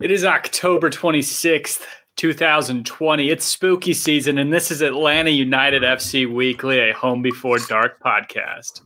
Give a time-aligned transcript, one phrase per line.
[0.00, 1.82] It is October 26th,
[2.16, 3.30] 2020.
[3.30, 8.82] It's spooky season, and this is Atlanta United FC Weekly, a Home Before Dark podcast.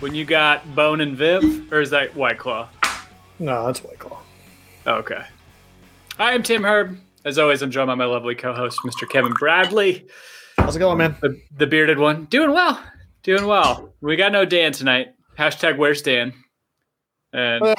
[0.00, 2.68] When you got Bon and Viv, or is that White Claw?
[3.38, 4.20] No, that's White Claw.
[4.86, 5.24] Oh, okay.
[6.18, 6.98] I am Tim Herb.
[7.24, 9.08] As always, I'm joined by my lovely co-host, Mr.
[9.08, 10.06] Kevin Bradley,
[10.58, 11.16] How's it going, man?
[11.20, 12.24] the, the bearded one.
[12.26, 12.82] Doing well.
[13.22, 13.94] Doing well.
[14.00, 15.08] We got no Dan tonight.
[15.38, 16.32] Hashtag where's Dan?
[17.32, 17.74] And uh.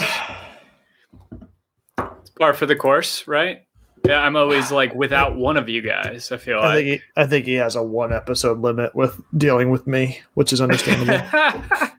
[2.00, 3.64] it's par for the course, right?
[4.06, 6.32] Yeah, I'm always like without one of you guys.
[6.32, 6.76] I feel I like.
[6.76, 10.54] think he, I think he has a one episode limit with dealing with me, which
[10.54, 11.20] is understandable.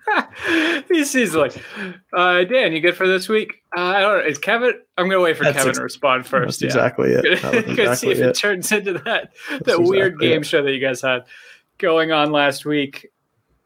[0.89, 1.55] He's is like,
[2.13, 3.63] uh, Dan, you good for this week?
[3.77, 4.25] Uh, I don't know.
[4.25, 4.73] Is Kevin?
[4.97, 6.61] I'm gonna wait for That's Kevin ex- to respond first.
[6.63, 6.67] Yeah.
[6.67, 7.43] exactly it.
[7.43, 8.35] That was see if it it.
[8.37, 10.47] turns into that that That's weird exactly game it.
[10.47, 11.25] show that you guys had
[11.79, 13.09] going on last week.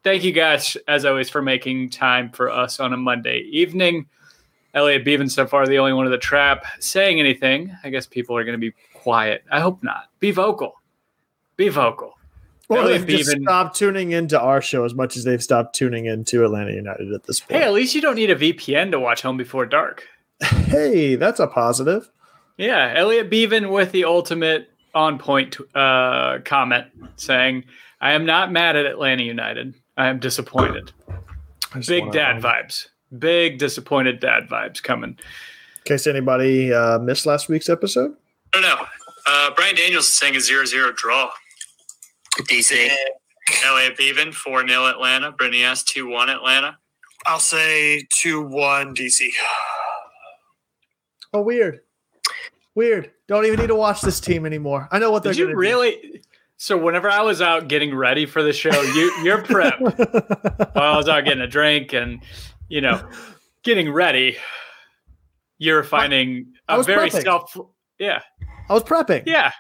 [0.05, 4.07] Thank you guys, as always, for making time for us on a Monday evening.
[4.75, 7.77] Elliot Beaven, so far the only one of the trap saying anything.
[7.84, 9.45] I guess people are going to be quiet.
[9.53, 10.05] I hope not.
[10.19, 10.73] Be vocal.
[11.57, 12.14] Be vocal.
[12.73, 15.75] Or Elliot they've just Beaven- stopped tuning into our show as much as they've stopped
[15.75, 17.61] tuning into Atlanta United at this point.
[17.61, 20.06] Hey, at least you don't need a VPN to watch Home Before Dark.
[20.42, 22.11] Hey, that's a positive.
[22.56, 27.64] Yeah, Elliot Beaven with the ultimate on point uh, comment saying,
[28.01, 29.75] I am not mad at Atlanta United.
[29.97, 30.92] I am disappointed.
[31.75, 32.86] I Big wanna- dad vibes.
[33.19, 35.11] Big disappointed dad vibes coming.
[35.11, 35.18] In
[35.85, 38.14] case anybody uh, missed last week's episode,
[38.55, 38.86] I don't know.
[39.27, 41.30] Uh, Brian Daniels is saying a 0 0 draw.
[42.41, 42.91] DC.
[43.65, 45.33] Elliot Beaven, 4 0 Atlanta.
[45.33, 46.79] Brittany S, 2 1 Atlanta.
[47.27, 49.29] I'll say 2 1 DC.
[51.35, 51.81] oh weird,
[52.75, 53.11] weird.
[53.29, 54.89] Don't even need to watch this team anymore.
[54.91, 56.23] I know what they're Did you gonna really?
[56.57, 59.81] So, whenever I was out getting ready for the show, you, you're prep.
[59.81, 59.97] While
[60.95, 62.23] I was out getting a drink and,
[62.69, 63.05] you know,
[63.65, 64.37] getting ready,
[65.59, 67.23] you're finding I a was very prepping.
[67.23, 67.57] self.
[67.98, 68.21] Yeah.
[68.69, 69.25] I was prepping.
[69.27, 69.51] Yeah.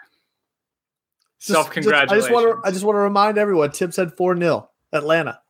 [1.44, 2.12] Self congratulations.
[2.26, 2.68] I just want to.
[2.68, 3.72] I just want to remind everyone.
[3.72, 5.40] Tim said four 0 Atlanta.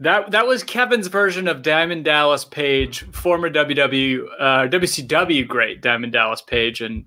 [0.00, 6.12] That that was Kevin's version of Diamond Dallas Page, former WW uh, WCW great Diamond
[6.12, 7.06] Dallas Page and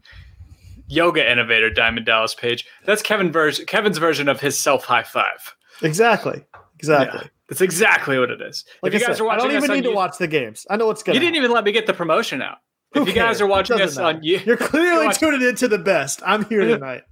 [0.87, 2.65] yoga innovator Diamond Dallas Page.
[2.85, 5.55] That's Kevin version Kevin's version of his self high five.
[5.83, 6.43] Exactly.
[6.79, 7.19] Exactly.
[7.23, 8.65] Yeah, that's exactly what it is.
[8.81, 10.17] Like if you I guys said, are watching I don't even need to you- watch
[10.17, 10.65] the games.
[10.69, 11.17] I know what's going.
[11.17, 11.21] On.
[11.21, 12.57] You didn't even let me get the promotion out.
[12.93, 16.21] Who if you guys are watching us on you, You're clearly tuning into the best.
[16.25, 17.03] I'm here tonight.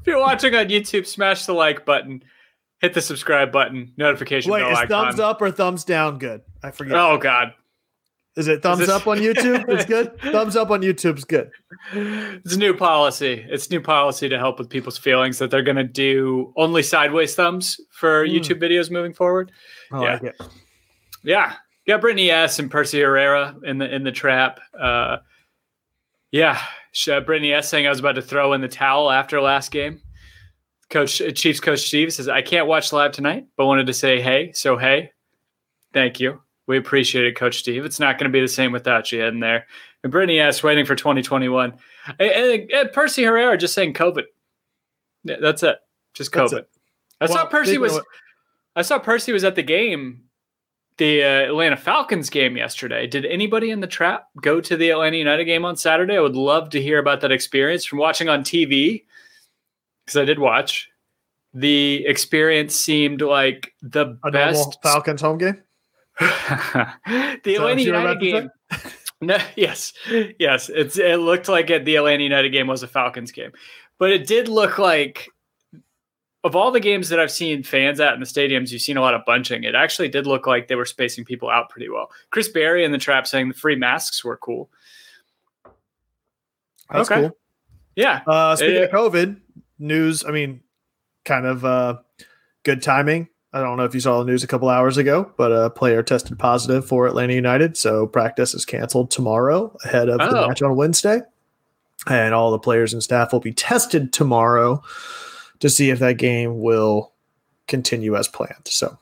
[0.00, 2.22] If you're watching on YouTube, smash the like button,
[2.80, 4.88] hit the subscribe button, notification Wait, bell is icon.
[5.06, 6.42] thumbs up or thumbs down good?
[6.62, 6.96] I forget.
[6.96, 7.52] Oh God,
[8.36, 9.68] is it thumbs this- up on YouTube?
[9.68, 10.18] It's good.
[10.32, 11.50] thumbs up on YouTube's good.
[11.92, 13.44] It's a new policy.
[13.48, 17.34] It's new policy to help with people's feelings that they're going to do only sideways
[17.34, 18.32] thumbs for Hmm.
[18.32, 19.50] YouTube videos moving forward.
[19.92, 20.12] I Yeah.
[20.14, 20.40] like it.
[21.24, 21.54] Yeah,
[21.86, 24.60] got Brittany S and Percy Herrera in the in the trap.
[24.78, 25.16] Uh,
[26.30, 26.60] yeah,
[26.94, 30.00] Brittany S saying I was about to throw in the towel after last game.
[30.90, 34.20] Coach uh, Chiefs coach Steve says I can't watch live tonight, but wanted to say
[34.20, 34.52] hey.
[34.52, 35.12] So hey,
[35.92, 36.40] thank you.
[36.66, 37.84] We appreciate it, Coach Steve.
[37.84, 39.66] It's not going to be the same without you in there.
[40.02, 41.74] And Brittany S waiting for 2021.
[42.18, 44.24] And, and- and Percy Herrera just saying COVID.
[45.24, 45.78] Yeah, that's it.
[46.14, 46.58] Just That's COVID.
[46.60, 46.68] it.
[47.20, 48.00] I saw Percy was.
[48.76, 50.22] I saw Percy was at the game,
[50.98, 53.06] the uh, Atlanta Falcons game yesterday.
[53.06, 56.16] Did anybody in the trap go to the Atlanta United game on Saturday?
[56.16, 59.04] I would love to hear about that experience from watching on TV
[60.04, 60.88] because I did watch.
[61.54, 64.78] The experience seemed like the A best.
[64.82, 65.62] Falcons home game.
[66.20, 68.50] the Atlanta United game.
[69.20, 69.92] No, yes,
[70.38, 70.70] yes.
[70.72, 73.50] It's it looked like it, the Atlanta United game was a Falcons game,
[73.98, 75.28] but it did look like
[76.44, 79.00] of all the games that I've seen fans at in the stadiums, you've seen a
[79.00, 79.64] lot of bunching.
[79.64, 82.10] It actually did look like they were spacing people out pretty well.
[82.30, 84.70] Chris Berry in the trap saying the free masks were cool.
[86.90, 87.22] That's Okay.
[87.22, 87.36] cool.
[87.96, 88.82] Yeah, Uh, speaking Yeah.
[88.82, 89.40] of COVID
[89.78, 90.60] news, I mean,
[91.24, 91.96] kind of uh,
[92.62, 93.28] good timing.
[93.52, 96.02] I don't know if you saw the news a couple hours ago, but a player
[96.02, 100.46] tested positive for Atlanta United, so practice is canceled tomorrow ahead of the Oh.
[100.48, 101.22] match on Wednesday,
[102.06, 104.82] and all the players and staff will be tested tomorrow
[105.60, 107.12] to see if that game will
[107.66, 108.66] continue as planned.
[108.66, 108.98] So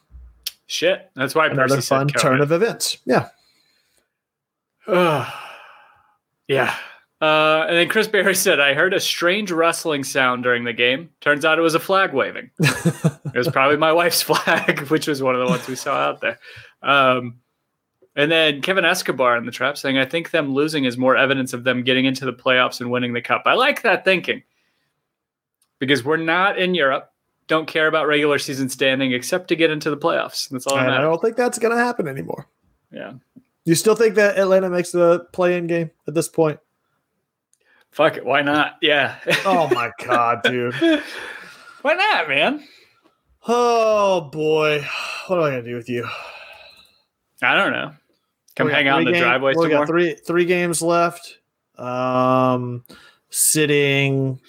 [0.67, 1.11] Shit.
[1.15, 2.99] That's why another fun turn of events.
[3.05, 3.29] Yeah.
[6.49, 6.75] Yeah.
[7.21, 11.11] Uh, and then Chris Barry said, I heard a strange rustling sound during the game.
[11.21, 12.51] Turns out it was a flag waving.
[12.59, 16.21] it was probably my wife's flag, which was one of the ones we saw out
[16.21, 16.39] there.
[16.83, 17.39] Um,
[18.17, 21.53] and then Kevin Escobar in the trap saying, I think them losing is more evidence
[21.53, 23.43] of them getting into the playoffs and winning the cup.
[23.47, 24.43] I like that thinking
[25.79, 27.11] because we're not in Europe,
[27.49, 30.49] don't care about regular season standing except to get into the playoffs.
[30.49, 32.47] That's all that And I don't think that's going to happen anymore.
[32.91, 33.13] Yeah.
[33.65, 36.59] You still think that Atlanta makes the play-in game at this point?
[37.91, 38.25] Fuck it.
[38.25, 38.77] Why not?
[38.83, 39.17] Yeah.
[39.45, 40.75] Oh my god, dude.
[41.83, 42.65] Why not, man?
[43.49, 44.85] Oh boy,
[45.29, 46.05] what am I gonna do with you?
[47.43, 47.93] I don't know.
[48.57, 49.87] Come We hang out in the game- driveway We got more.
[49.87, 51.39] three three games left.
[51.79, 52.85] Um,
[53.31, 54.41] sitting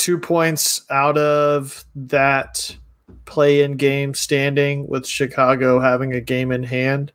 [0.00, 2.74] two points out of that
[3.26, 7.12] play-in game standing with Chicago having a game in hand.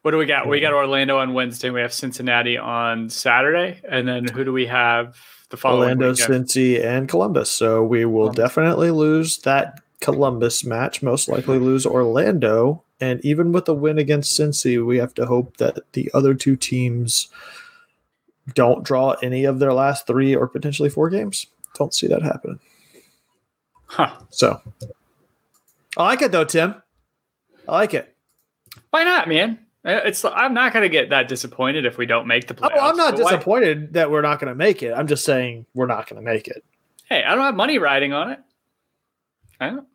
[0.00, 0.48] What do we got?
[0.48, 1.68] We got Orlando on Wednesday.
[1.68, 5.18] We have Cincinnati on Saturday, and then who do we have
[5.50, 6.46] the following Orlando, weekend?
[6.46, 7.50] Cincy, and Columbus.
[7.50, 11.02] So we will definitely lose that Columbus match.
[11.02, 12.82] Most likely lose Orlando.
[13.00, 16.56] And even with a win against Cincy, we have to hope that the other two
[16.56, 17.28] teams
[18.54, 21.46] don't draw any of their last three or potentially four games.
[21.74, 22.60] Don't see that happening.
[23.86, 24.12] Huh.
[24.30, 24.60] So
[25.96, 26.76] I like it though, Tim.
[27.68, 28.14] I like it.
[28.90, 29.58] Why not, man?
[29.84, 30.24] Uh, It's.
[30.24, 32.68] I'm not gonna get that disappointed if we don't make the Oh.
[32.68, 34.92] I'm not but why- disappointed that we're not going to make it.
[34.92, 36.64] I'm just saying we're not going to make it.
[37.08, 38.40] Hey, I don't have money riding on it.
[39.60, 39.86] I don't.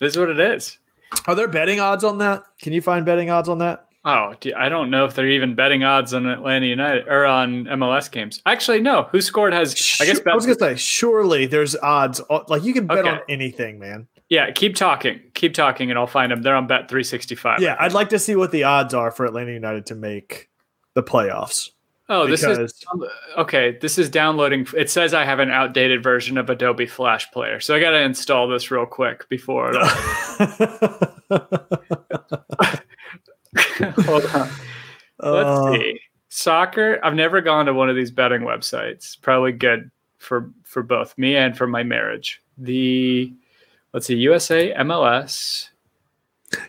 [0.00, 0.78] This is what it is.
[1.26, 2.44] Are there betting odds on that?
[2.60, 3.86] Can you find betting odds on that?
[4.04, 8.10] Oh, I don't know if they're even betting odds on Atlanta United or on MLS
[8.10, 8.42] games.
[8.46, 9.04] Actually, no.
[9.12, 9.74] Who scored has?
[10.00, 10.20] I guess.
[10.26, 12.20] I was gonna say, surely there's odds.
[12.48, 13.08] Like you can bet Okay.
[13.10, 14.08] on anything, man.
[14.28, 15.20] yeah, keep talking.
[15.34, 16.42] Keep talking, and I'll find them.
[16.42, 17.60] They're on Bet 365.
[17.60, 20.48] Yeah, I'd like to see what the odds are for Atlanta United to make
[20.94, 21.70] the playoffs.
[22.08, 22.84] Oh, this is
[23.38, 23.78] okay.
[23.80, 24.66] This is downloading.
[24.76, 28.00] It says I have an outdated version of Adobe Flash Player, so I got to
[28.02, 29.72] install this real quick before.
[34.04, 34.48] Hold on.
[35.18, 36.00] Let's Uh, see.
[36.28, 36.98] Soccer.
[37.04, 39.20] I've never gone to one of these betting websites.
[39.20, 42.40] Probably good for for both me and for my marriage.
[42.56, 43.32] The
[43.92, 45.68] let's see, USA, MLS.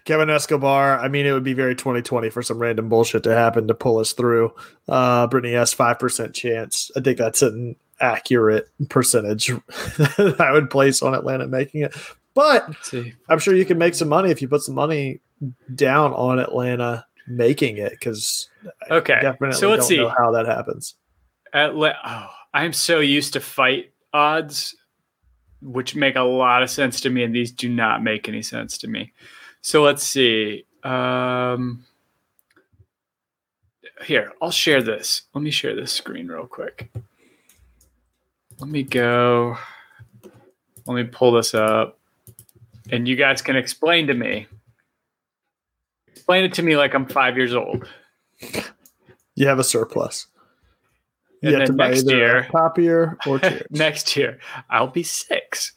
[0.06, 1.00] Kevin Escobar.
[1.00, 3.98] I mean, it would be very 2020 for some random bullshit to happen to pull
[4.00, 4.54] us through.
[4.88, 6.92] Uh, Brittany S five percent chance.
[6.96, 9.48] I think that's an accurate percentage
[9.78, 11.96] that I would place on Atlanta making it.
[12.34, 13.14] But see.
[13.30, 15.20] I'm sure you can make some money if you put some money
[15.76, 18.50] down on Atlanta making it because
[18.92, 19.98] Okay, definitely so let's see.
[20.18, 20.96] how that happens.
[21.54, 24.76] Atla- oh, I'm so used to fight odds,
[25.62, 28.78] which make a lot of sense to me, and these do not make any sense
[28.80, 29.14] to me.
[29.62, 30.66] So let's see.
[30.84, 31.86] Um,
[34.04, 35.24] here, I'll share this.
[35.34, 36.92] Let me share this screen real quick.
[38.60, 39.58] Let me go.
[40.86, 41.98] Let me pull this up,
[42.92, 44.48] and you guys can explain to me.
[46.24, 47.86] Explain it to me like I'm five years old.
[49.36, 50.28] You have a surplus.
[51.42, 53.42] You And have to buy next either year- a copier or.
[53.70, 54.40] Next year,
[54.70, 55.74] I'll be six.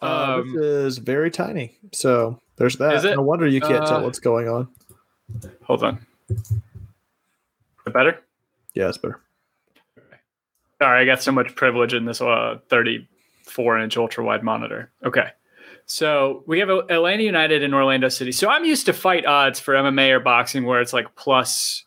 [0.00, 1.76] Uh, Um, this is very tiny.
[1.92, 2.94] So there's that.
[2.94, 3.14] Is it?
[3.16, 4.68] No wonder you can't Uh, tell what's going on.
[5.64, 6.06] Hold on.
[6.30, 6.52] Is
[7.84, 8.18] that better?
[8.72, 9.20] Yeah, it's better.
[10.80, 14.90] Sorry, I got so much privilege in this uh, 34 inch ultra wide monitor.
[15.04, 15.28] Okay.
[15.86, 18.32] So we have Atlanta United and Orlando City.
[18.32, 21.84] So I'm used to fight odds for MMA or boxing where it's like plus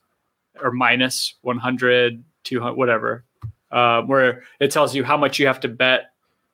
[0.61, 3.23] or minus 100, 200, whatever,
[3.71, 6.11] uh, where it tells you how much you have to bet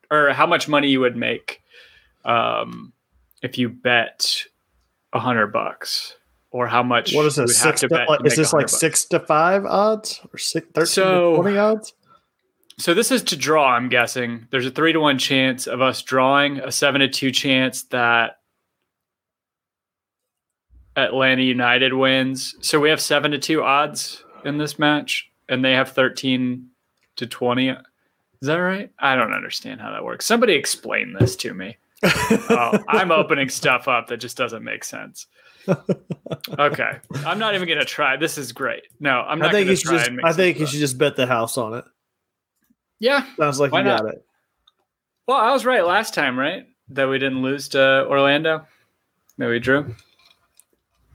[0.09, 1.61] or how much money you would make
[2.25, 2.93] um,
[3.41, 4.43] if you bet
[5.11, 6.15] 100 bucks
[6.51, 7.57] or how much What is this?
[7.59, 8.79] Six to to, like, is this like bucks.
[8.79, 11.93] six to five odds or six, 13 So- to 20 odds?
[12.79, 14.47] So this is to draw, I'm guessing.
[14.49, 18.39] There's a three to one chance of us drawing, a seven to two chance that
[20.95, 22.55] Atlanta United wins.
[22.61, 26.67] So we have seven to two odds in this match, and they have 13
[27.17, 27.69] to 20.
[27.69, 27.77] Is
[28.41, 28.91] that right?
[28.99, 30.25] I don't understand how that works.
[30.25, 31.77] Somebody explain this to me.
[32.49, 35.27] Oh, I'm opening stuff up that just doesn't make sense.
[36.59, 36.91] Okay.
[37.25, 38.17] I'm not even going to try.
[38.17, 38.83] This is great.
[38.99, 41.25] No, I'm not I think you should just I think you should just bet the
[41.25, 41.85] house on it.
[43.03, 43.25] Yeah.
[43.35, 44.03] Sounds like Why you not?
[44.03, 44.25] got it.
[45.27, 46.65] Well, I was right last time, right?
[46.87, 48.65] That we didn't lose to Orlando.
[49.37, 49.93] That we drew.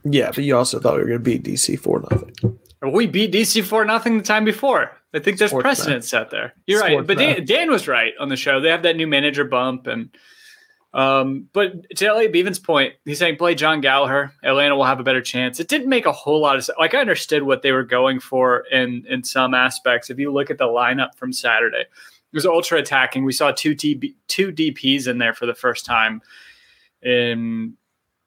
[0.03, 2.59] Yeah, but you also thought we were going to beat DC four nothing.
[2.83, 4.91] We beat DC four nothing the time before.
[5.15, 6.53] I think there's precedent set there.
[6.67, 8.61] You're right, but Dan, Dan was right on the show.
[8.61, 10.11] They have that new manager bump, and
[10.93, 14.33] um, but to Elliot Beaven's point, he's saying play Jon Gallagher.
[14.43, 15.59] Atlanta will have a better chance.
[15.59, 16.77] It didn't make a whole lot of sense.
[16.79, 20.09] Like I understood what they were going for in in some aspects.
[20.09, 23.23] If you look at the lineup from Saturday, it was ultra attacking.
[23.23, 26.21] We saw two TB, two DPS in there for the first time
[27.03, 27.77] in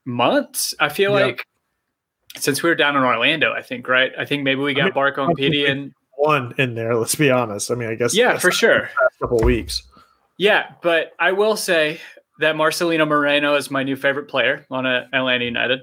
[0.05, 0.73] months.
[0.79, 1.47] I feel like
[2.37, 4.13] since we were down in Orlando, I think right.
[4.17, 6.95] I think maybe we got mean, Barco and Pity and One in there.
[6.95, 7.73] Let's be honest.
[7.73, 8.89] I mean, I guess yeah, for sure.
[9.21, 9.83] couple weeks.
[10.39, 12.01] Yeah, but I will say
[12.39, 15.81] that Marcelino Moreno is my new favorite player on Atlanta United.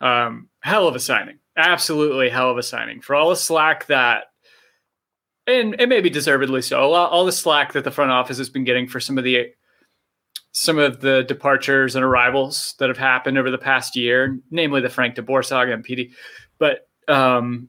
[0.00, 4.24] Um, hell of a signing, absolutely hell of a signing for all the slack that,
[5.46, 8.88] and and maybe deservedly so, all, the slack that the front office has been getting
[8.88, 9.46] for some of the
[10.52, 14.88] some of the departures and arrivals that have happened over the past year, namely the
[14.88, 16.12] Frank de DeBoer saga and Pity.
[16.58, 17.68] But um,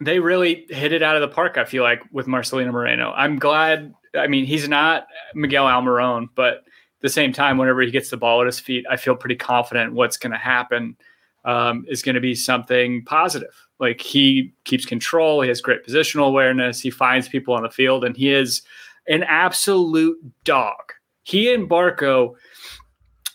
[0.00, 1.58] they really hit it out of the park.
[1.58, 3.12] I feel like with Marcelino Moreno.
[3.12, 3.94] I'm glad.
[4.16, 6.62] I mean, he's not Miguel Almiron, but at
[7.02, 9.94] the same time, whenever he gets the ball at his feet, I feel pretty confident
[9.94, 10.96] what's going to happen
[11.44, 13.54] um, is going to be something positive.
[13.78, 18.04] Like he keeps control, he has great positional awareness, he finds people on the field,
[18.04, 18.62] and he is
[19.08, 20.92] an absolute dog.
[21.22, 22.34] He and Barco,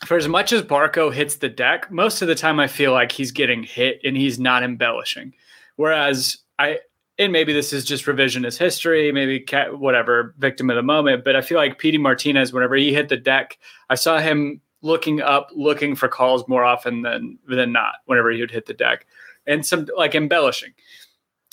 [0.06, 3.12] for as much as Barco hits the deck, most of the time I feel like
[3.12, 5.34] he's getting hit and he's not embellishing.
[5.78, 6.80] Whereas I,
[7.18, 11.36] and maybe this is just revisionist history, maybe ca- whatever, victim of the moment, but
[11.36, 13.58] I feel like Pity Martinez, whenever he hit the deck,
[13.90, 17.96] I saw him looking up, looking for calls more often than than not.
[18.06, 19.06] Whenever he would hit the deck,
[19.48, 20.74] and some like embellishing.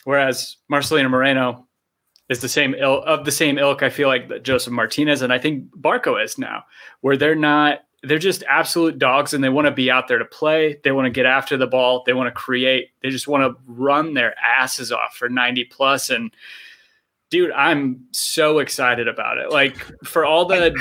[0.04, 1.66] Whereas Marcelino Moreno
[2.28, 3.82] is the same ilk of the same ilk.
[3.82, 6.64] I feel like that Josef Martinez and I think Barco is now,
[7.00, 7.84] where they're not.
[8.04, 10.80] They're just absolute dogs, and they want to be out there to play.
[10.82, 12.02] They want to get after the ball.
[12.04, 12.90] They want to create.
[13.00, 16.10] They just want to run their asses off for ninety plus.
[16.10, 16.34] And
[17.30, 19.50] dude, I'm so excited about it.
[19.50, 20.74] Like for all the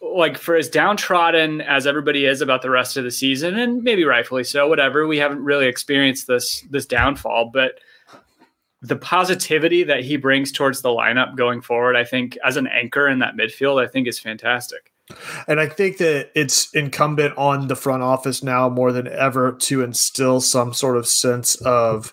[0.00, 4.04] like for as downtrodden as everybody is about the rest of the season, and maybe
[4.04, 5.06] rightfully so, whatever.
[5.06, 7.80] We haven't really experienced this this downfall, but
[8.82, 13.08] the positivity that he brings towards the lineup going forward, I think, as an anchor
[13.08, 14.92] in that midfield, I think is fantastic.
[15.46, 19.82] And I think that it's incumbent on the front office now more than ever to
[19.82, 22.12] instill some sort of sense of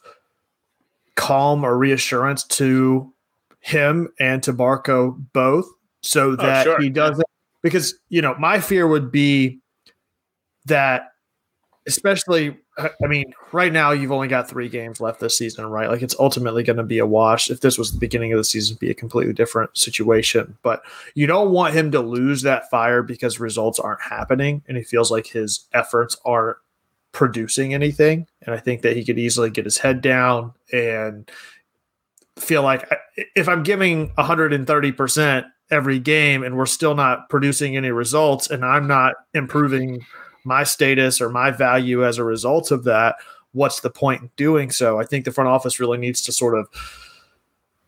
[1.15, 3.13] calm or reassurance to
[3.59, 5.65] him and to Barco both
[6.05, 6.79] so oh, that sure.
[6.79, 7.25] he doesn't
[7.63, 9.59] because you know my fear would be
[10.65, 11.09] that
[11.87, 15.89] especially uh, I mean right now you've only got 3 games left this season right?
[15.89, 18.43] Like it's ultimately going to be a wash if this was the beginning of the
[18.43, 20.57] season it'd be a completely different situation.
[20.63, 20.81] But
[21.13, 25.11] you don't want him to lose that fire because results aren't happening and he feels
[25.11, 26.57] like his efforts aren't
[27.11, 28.27] producing anything.
[28.41, 31.29] And I think that he could easily get his head down and
[32.37, 32.87] feel like
[33.35, 38.87] if I'm giving 130% every game and we're still not producing any results and I'm
[38.87, 40.05] not improving
[40.45, 43.15] my status or my value as a result of that,
[43.51, 44.99] what's the point in doing so?
[44.99, 46.67] I think the front office really needs to sort of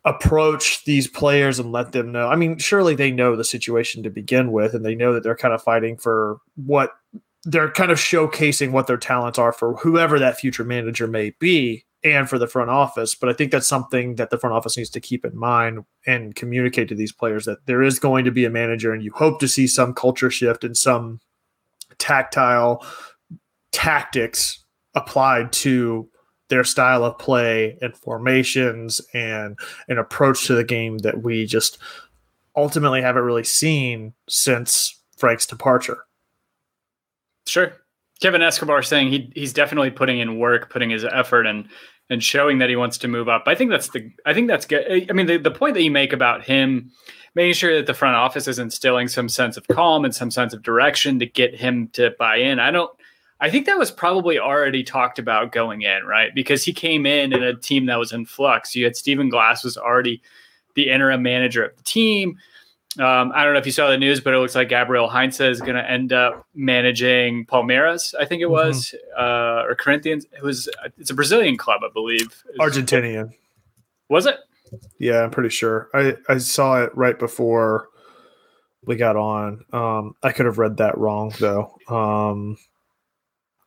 [0.06, 2.28] approach these players and let them know.
[2.28, 5.36] I mean, surely they know the situation to begin with and they know that they're
[5.36, 6.92] kind of fighting for what
[7.44, 11.86] they're kind of showcasing what their talents are for whoever that future manager may be
[12.04, 13.16] and for the front office.
[13.16, 16.36] But I think that's something that the front office needs to keep in mind and
[16.36, 19.40] communicate to these players that there is going to be a manager and you hope
[19.42, 21.20] to see some culture shift and some
[22.00, 22.86] tactile
[23.72, 24.64] tactics
[24.96, 26.10] applied to
[26.50, 31.78] their style of play and formations and an approach to the game that we just
[32.56, 36.00] ultimately haven't really seen since Frank's departure.
[37.48, 37.74] Sure.
[38.22, 41.68] Kevin Escobar saying he he's definitely putting in work, putting his effort and
[42.10, 43.44] and showing that he wants to move up.
[43.48, 45.08] I think that's the I think that's good.
[45.10, 46.92] I mean, the, the point that you make about him
[47.36, 50.54] making sure that the front office is instilling some sense of calm and some sense
[50.54, 52.60] of direction to get him to buy in.
[52.60, 52.92] I don't
[53.40, 56.34] I think that was probably already talked about going in, right?
[56.34, 58.76] Because he came in in a team that was in flux.
[58.76, 60.22] You had Stephen Glass was already
[60.74, 62.38] the interim manager of the team.
[63.00, 65.40] Um, I don't know if you saw the news, but it looks like Gabriel Heinze
[65.40, 68.16] is going to end up managing Palmeiras.
[68.20, 70.26] I think it was, uh, or Corinthians.
[70.36, 70.68] It was.
[70.98, 72.44] It's a Brazilian club, I believe.
[72.60, 73.34] Argentinian.
[74.10, 74.38] Was it?
[75.00, 75.90] Yeah, I'm pretty sure.
[75.94, 77.90] I, I saw it right before
[78.86, 79.64] we got on.
[79.72, 81.78] Um, I could have read that wrong though.
[81.90, 82.58] Um,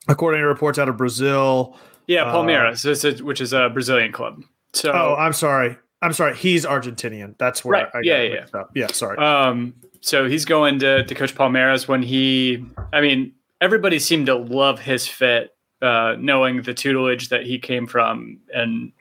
[0.08, 1.76] according to reports out of Brazil.
[2.06, 4.42] Yeah, Uh, Palmeiras, is- which is a Brazilian club.
[4.72, 5.76] So, Oh, I'm sorry.
[6.02, 6.35] I'm sorry.
[6.37, 7.37] He's Argentinian.
[7.38, 7.88] That's where Right.
[7.88, 8.71] I got Yeah, yeah, up.
[8.75, 9.19] Yeah, sorry.
[9.19, 14.35] Um, so he's going to, to coach Palmeiras when he, I mean, everybody seemed to
[14.35, 18.92] love his fit, uh, knowing the tutelage that he came from and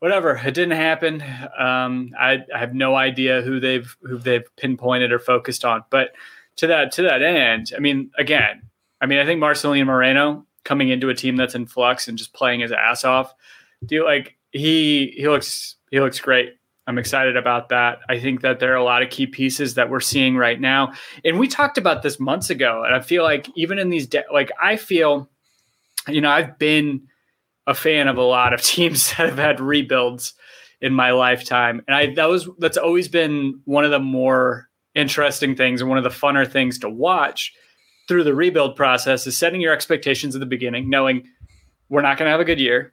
[0.00, 0.36] whatever.
[0.36, 1.22] It didn't happen.
[1.58, 5.84] Um, I, I have no idea who they've who they've pinpointed or focused on.
[5.90, 6.10] But
[6.56, 8.62] to that to that end, I mean, again,
[9.00, 12.32] I mean, I think Marcelino Moreno coming into a team that's in flux and just
[12.32, 13.34] playing his ass off.
[13.84, 16.56] Do you like he he looks he looks great.
[16.88, 18.00] I'm excited about that.
[18.08, 20.92] I think that there are a lot of key pieces that we're seeing right now,
[21.24, 22.82] and we talked about this months ago.
[22.84, 25.30] And I feel like even in these, de- like I feel,
[26.08, 27.06] you know, I've been
[27.68, 30.34] a fan of a lot of teams that have had rebuilds
[30.80, 35.54] in my lifetime, and I that was that's always been one of the more interesting
[35.54, 37.52] things and one of the funner things to watch
[38.08, 41.22] through the rebuild process is setting your expectations at the beginning, knowing
[41.88, 42.92] we're not going to have a good year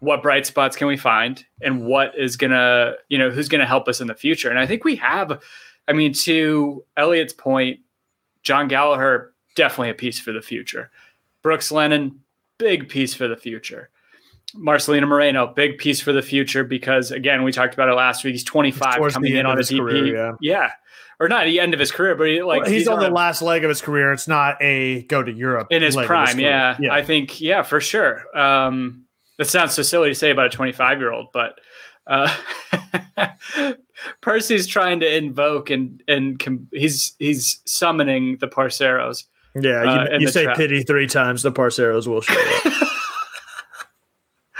[0.00, 3.86] what bright spots can we find and what is gonna you know who's gonna help
[3.86, 5.40] us in the future and i think we have
[5.88, 7.78] i mean to elliot's point
[8.42, 10.90] jon gallagher definitely a piece for the future
[11.42, 12.18] brooks lennon
[12.58, 13.90] big piece for the future
[14.56, 18.32] marcelino moreno big piece for the future because again we talked about it last week
[18.32, 20.70] he's 25 Towards coming in on a his dp career, yeah.
[21.20, 23.12] or not the end of his career but he, like Well, he's, on the a-
[23.12, 24.12] last leg of his career.
[24.12, 26.48] It's not a go to Europe in his prime career.
[26.48, 26.76] yeah.
[26.80, 26.92] yeah.
[26.94, 29.04] i think yeah for sure um
[29.40, 31.58] that sounds so silly to say about a 25 year old but
[32.06, 32.32] uh
[34.20, 39.82] percy's trying to invoke and and com- he's he's summoning the parceros yeah.
[39.82, 40.56] uh, You, in you say trap.
[40.56, 42.72] pity three times, the Parceros will show up.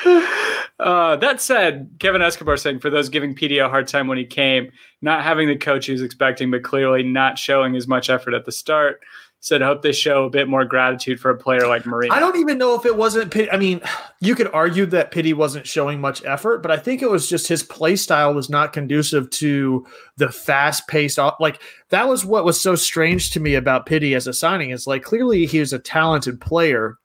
[0.80, 4.24] uh, that said, Kevin Escobar saying for those giving Pity a hard time when he
[4.24, 4.72] came,
[5.02, 8.46] not having the coach he was expecting, but clearly not showing as much effort at
[8.46, 9.00] the start,
[9.42, 12.14] said, hope they show a bit more gratitude for a player like Moreno.
[12.14, 13.50] I don't even know if it wasn't pity.
[13.50, 13.80] I mean,
[14.20, 17.48] you could argue that Pity wasn't showing much effort, but I think it was just
[17.48, 19.86] his play style was not conducive to
[20.18, 21.18] the fast paced.
[21.40, 24.70] Like that was what was so strange to me about Pity as a signing.
[24.70, 26.98] Is like clearly he was a talented player,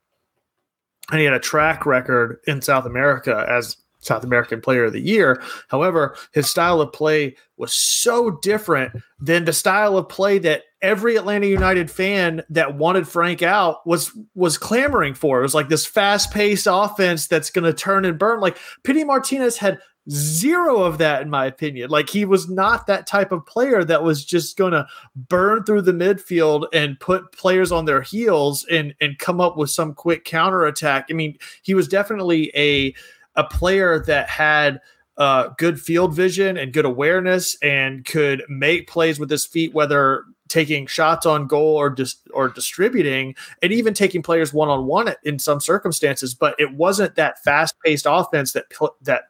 [1.10, 5.02] and he had a track record in South America as South American Player of the
[5.02, 5.42] Year.
[5.68, 11.16] However, his style of play was so different than the style of play that every
[11.16, 15.40] Atlanta United fan that wanted Frank out was was clamoring for.
[15.40, 18.40] It was like this fast-paced offense that's going to turn and burn.
[18.40, 21.90] Like Pity Martinez had zero of that in my opinion.
[21.90, 25.82] Like he was not that type of player that was just going to burn through
[25.82, 30.24] the midfield and put players on their heels and and come up with some quick
[30.24, 31.08] counterattack.
[31.10, 32.94] I mean, he was definitely a
[33.36, 34.80] a player that had
[35.18, 40.26] uh, good field vision and good awareness and could make plays with his feet, whether
[40.48, 45.14] taking shots on goal or dis- or distributing, and even taking players one on one
[45.24, 46.34] in some circumstances.
[46.34, 49.24] But it wasn't that fast paced offense that pl- that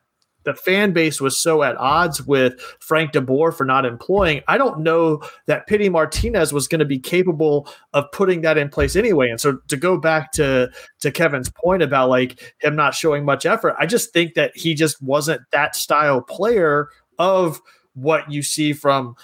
[0.46, 4.42] the fan base was so at odds with Frank de Boer for not employing.
[4.48, 8.70] I don't know that Pity Martinez was going to be capable of putting that in
[8.70, 9.30] place anyway.
[9.30, 10.70] And so to go back to
[11.02, 14.74] to Kevin's point about like him not showing much effort, I just think that he
[14.74, 17.60] just wasn't that style player of
[17.96, 19.16] what you see from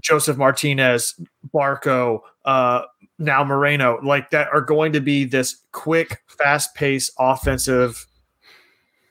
[0.00, 1.18] Josef Martinez,
[1.54, 2.82] Barco, uh,
[3.18, 8.06] now Moreno, like that are going to be this quick, fast paced offensive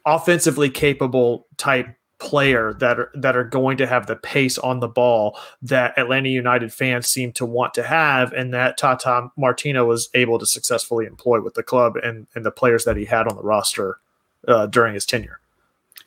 [0.07, 1.87] offensively capable type
[2.19, 6.29] player that are that are going to have the pace on the ball that Atlanta
[6.29, 11.05] United fans seem to want to have and that Tata Martino was able to successfully
[11.05, 13.99] employ with the club and and the players that he had on the roster
[14.47, 15.39] uh, during his tenure.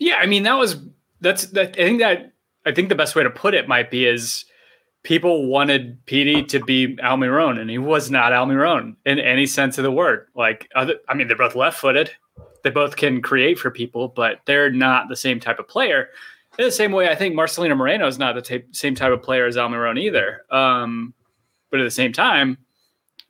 [0.01, 0.79] Yeah, I mean that was
[1.21, 1.79] that's that.
[1.79, 2.33] I think that
[2.67, 4.45] I think the best way to put it might be is
[5.03, 9.85] people wanted Pity to be Almiron, and he was not Almiron in any sense of
[9.85, 10.27] the word.
[10.35, 12.11] Like, other, I mean, they're both left-footed.
[12.62, 16.09] They both can create for people, but they're not the same type of player.
[16.59, 19.23] In the same way, I think Marcelino Moreno is not the ta- same type of
[19.23, 20.44] player as Almiron either.
[20.51, 21.14] Um,
[21.70, 22.59] but at the same time,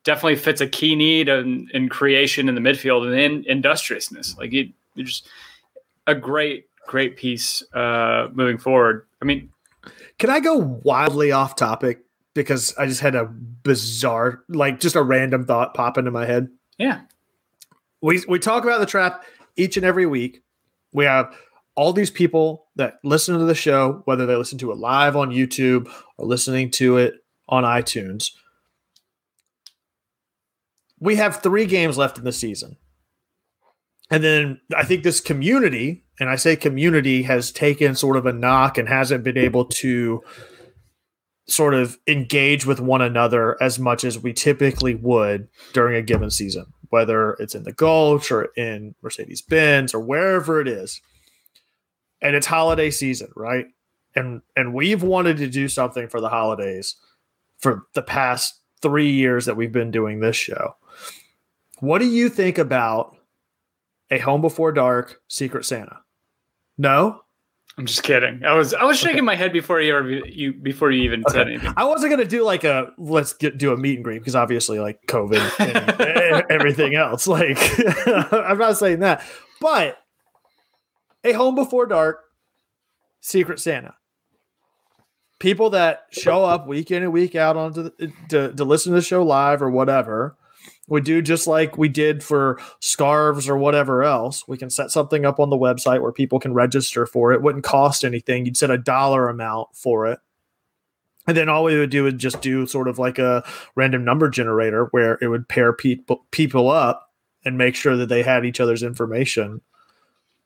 [0.04, 4.36] definitely fits a key need in, in creation in the midfield and in industriousness.
[4.38, 5.28] Like, you, you're just
[6.06, 9.06] a great, great piece uh, moving forward.
[9.20, 9.50] I mean,
[10.18, 12.00] Can I go wildly off topic
[12.34, 16.48] because I just had a bizarre, like just a random thought pop into my head?
[16.78, 17.02] yeah,
[18.02, 19.24] we we talk about the trap
[19.56, 20.42] each and every week.
[20.92, 21.34] We have
[21.74, 25.30] all these people that listen to the show, whether they listen to it live on
[25.30, 27.14] YouTube or listening to it
[27.48, 28.30] on iTunes.
[30.98, 32.76] We have three games left in the season.
[34.10, 38.32] And then I think this community, and I say community, has taken sort of a
[38.32, 40.22] knock and hasn't been able to
[41.48, 46.30] sort of engage with one another as much as we typically would during a given
[46.30, 51.00] season, whether it's in the Gulch or in Mercedes Benz or wherever it is.
[52.22, 53.66] And it's holiday season, right?
[54.14, 56.96] And and we've wanted to do something for the holidays
[57.58, 60.76] for the past three years that we've been doing this show.
[61.78, 63.16] What do you think about
[64.10, 66.00] a Home Before Dark Secret Santa?
[66.76, 67.22] No?
[67.78, 68.44] I'm just kidding.
[68.44, 71.48] I was I was shaking my head before you ever, you before you even said
[71.48, 71.72] anything.
[71.76, 74.78] I wasn't gonna do like a let's get do a meet and greet because obviously
[74.78, 75.60] like COVID
[76.40, 77.26] and everything else.
[77.26, 77.58] Like
[78.32, 79.24] I'm not saying that,
[79.60, 79.98] but
[81.24, 82.20] a home before dark,
[83.20, 83.94] Secret Santa.
[85.38, 88.96] People that show up week in and week out onto the, to to listen to
[88.96, 90.36] the show live or whatever
[90.90, 94.46] would do just like we did for scarves or whatever else.
[94.46, 97.40] We can set something up on the website where people can register for it.
[97.40, 98.44] Wouldn't cost anything.
[98.44, 100.18] You'd set a dollar amount for it.
[101.26, 103.44] And then all we would do is just do sort of like a
[103.76, 107.12] random number generator where it would pair people people up
[107.44, 109.60] and make sure that they had each other's information.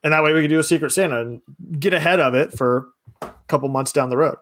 [0.03, 1.41] And that way we could do a secret Santa and
[1.79, 2.89] get ahead of it for
[3.23, 4.37] a couple months down the road.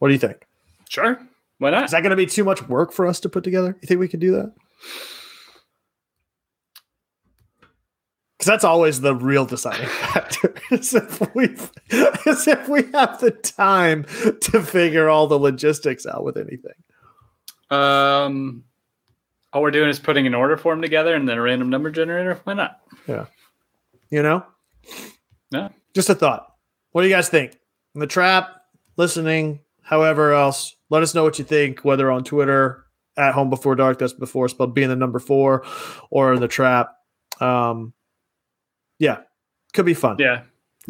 [0.00, 0.48] What do you think?
[0.88, 1.20] Sure,
[1.58, 1.84] why not?
[1.84, 3.76] Is that going to be too much work for us to put together?
[3.80, 4.52] You think we could do that?
[8.42, 10.52] Because that's always the real deciding factor.
[10.72, 14.02] is if we is if we have the time
[14.40, 16.72] to figure all the logistics out with anything.
[17.70, 18.64] Um,
[19.52, 22.40] all we're doing is putting an order form together and then a random number generator.
[22.42, 22.80] Why not?
[23.06, 23.26] Yeah.
[24.10, 24.44] You know?
[25.52, 25.68] Yeah.
[25.94, 26.52] Just a thought.
[26.90, 27.56] What do you guys think?
[27.94, 28.62] In the trap,
[28.96, 32.81] listening, however else, let us know what you think, whether on Twitter
[33.16, 35.64] at home before dark, that's before spelled being the number four,
[36.10, 36.94] or in the trap.
[37.40, 37.92] Um
[38.98, 39.18] yeah.
[39.74, 40.16] Could be fun.
[40.18, 40.42] Yeah,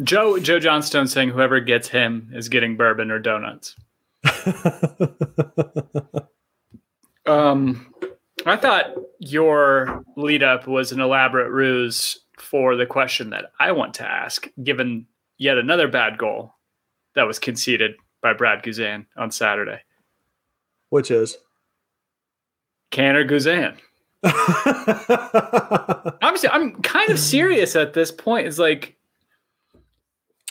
[0.03, 3.75] Joe Joe Johnstone saying whoever gets him is getting bourbon or donuts.
[7.25, 7.93] Um,
[8.45, 13.93] I thought your lead up was an elaborate ruse for the question that I want
[13.95, 15.07] to ask, given
[15.37, 16.55] yet another bad goal
[17.15, 19.79] that was conceded by Brad Guzan on Saturday.
[20.89, 21.37] Which is
[22.93, 23.75] Kann or Guzan?
[26.23, 28.47] I'm I'm kind of serious at this point.
[28.47, 28.95] It's like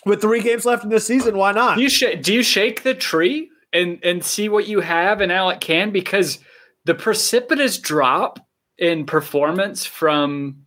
[0.05, 1.77] with three games left in this season, why not?
[1.77, 5.31] do you sh- do you shake the tree and and see what you have in
[5.31, 6.39] Alec Kann because
[6.85, 8.41] the precipitous drop
[8.77, 10.67] in performance from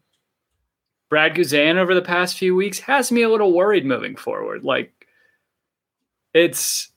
[1.10, 4.64] Brad Guzan over the past few weeks has me a little worried moving forward.
[4.64, 5.08] Like
[6.34, 6.92] it's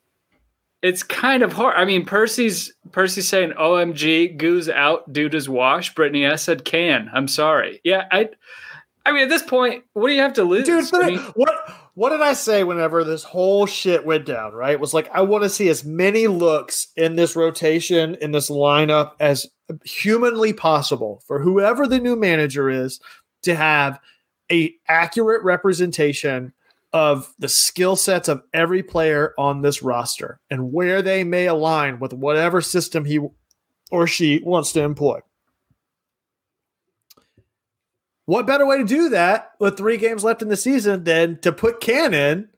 [0.83, 1.77] it's kind of hard.
[1.77, 5.95] I mean, Percy's Percy's saying OMG, Goose out, dude is wash.
[5.95, 7.11] Brittany S said Kann.
[7.13, 7.81] I'm sorry.
[7.85, 8.31] Yeah, I
[9.05, 10.67] I mean at this point, what do you have to lose?
[10.67, 11.51] Dude, I mean, what
[11.95, 14.53] what did I say whenever this whole shit went down?
[14.53, 18.33] Right, it was like I want to see as many looks in this rotation in
[18.33, 19.47] this lineup as
[19.85, 23.01] humanly possible for whoever the new manager is
[23.43, 23.99] to have
[24.51, 26.53] a accurate representation
[26.93, 31.99] of the skill sets of every player on this roster and where they may align
[31.99, 33.21] with whatever system he
[33.91, 35.21] or she wants to employ.
[38.25, 41.53] What better way to do that with three games left in the season than to
[41.53, 42.51] put Cannon?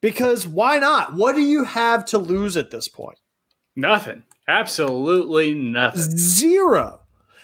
[0.00, 1.14] Because why not?
[1.14, 3.18] What do you have to lose at this point?
[3.76, 4.22] nothing.
[4.48, 6.02] Absolutely nothing.
[6.02, 7.00] Zero.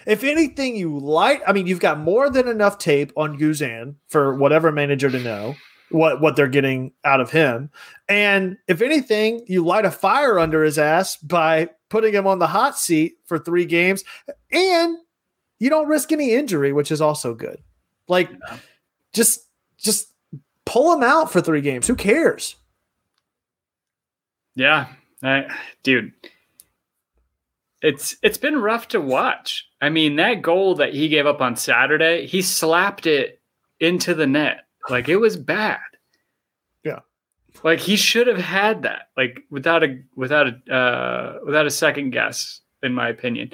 [0.07, 1.41] If anything, you light.
[1.47, 5.57] I mean, you've got more than enough tape on Guzan for whatever manager to know
[5.91, 7.71] what what they're getting out of him.
[8.09, 12.47] And if anything, you light a fire under his ass by putting him on the
[12.47, 14.03] hot seat for three games,
[14.51, 14.99] and
[15.59, 17.59] you don't risk any injury, which is also good.
[18.09, 18.59] Like, Yeah.
[19.13, 19.41] just
[19.79, 20.09] just
[20.65, 21.87] pull him out for three games.
[21.87, 22.57] Who cares?
[24.55, 24.87] Yeah,
[25.23, 25.47] I,
[25.83, 26.13] dude,
[27.83, 29.69] it's it's been rough to watch.
[29.81, 33.41] I mean, that goal that he gave up on Saturday, he slapped it
[33.81, 34.66] into the net.
[34.89, 35.81] Like it was bad.
[36.85, 37.01] Yeah.
[37.63, 39.09] Like he should have had that.
[39.17, 43.53] Like without a without a uh, without a second guess, in my opinion.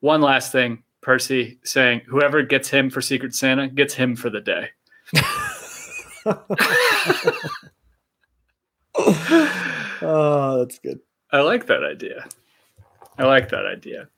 [0.00, 4.40] One last thing, Percy saying whoever gets him for Secret Santa gets him for the
[4.40, 4.70] day.
[10.02, 11.00] oh, that's good.
[11.32, 12.26] I like that idea.
[13.18, 14.08] I like that idea.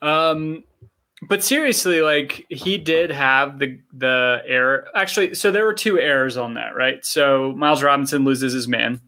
[0.00, 0.64] Um,
[1.22, 4.86] but seriously, like he did have the the error.
[4.94, 7.04] Actually, so there were two errors on that, right?
[7.04, 9.00] So Miles Robinson loses his man.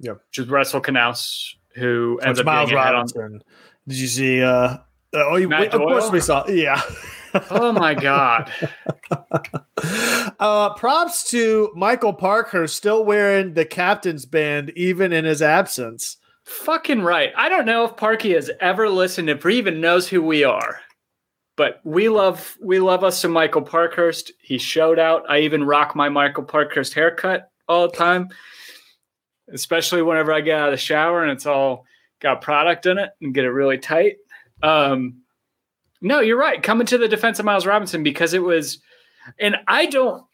[0.00, 0.20] Yep.
[0.28, 3.06] Which is Russell Canouse, who So ends up Miles getting head on.
[3.14, 3.42] Robinson.
[3.88, 4.42] Did you see?
[4.42, 4.78] Uh, uh,
[5.14, 6.46] oh, you, we- of course we saw.
[6.48, 6.80] Yeah.
[7.50, 8.50] Oh my god!
[10.40, 16.16] uh, props to Michael Parkhurst still wearing the captain's band even in his absence.
[16.44, 17.32] Fucking right.
[17.36, 20.80] I don't know if Parky has ever listened, if he even knows who we are.
[21.56, 24.32] But we love we love us some Michael Parkhurst.
[24.40, 25.24] He showed out.
[25.28, 28.28] I even rock my Michael Parkhurst haircut all the time,
[29.52, 31.86] especially whenever I get out of the shower and it's all
[32.20, 34.16] got product in it and get it really tight.
[34.62, 35.22] Um,
[36.00, 36.62] no, you're right.
[36.62, 38.78] Coming to the defense of Miles Robinson because it was,
[39.38, 40.24] and I don't.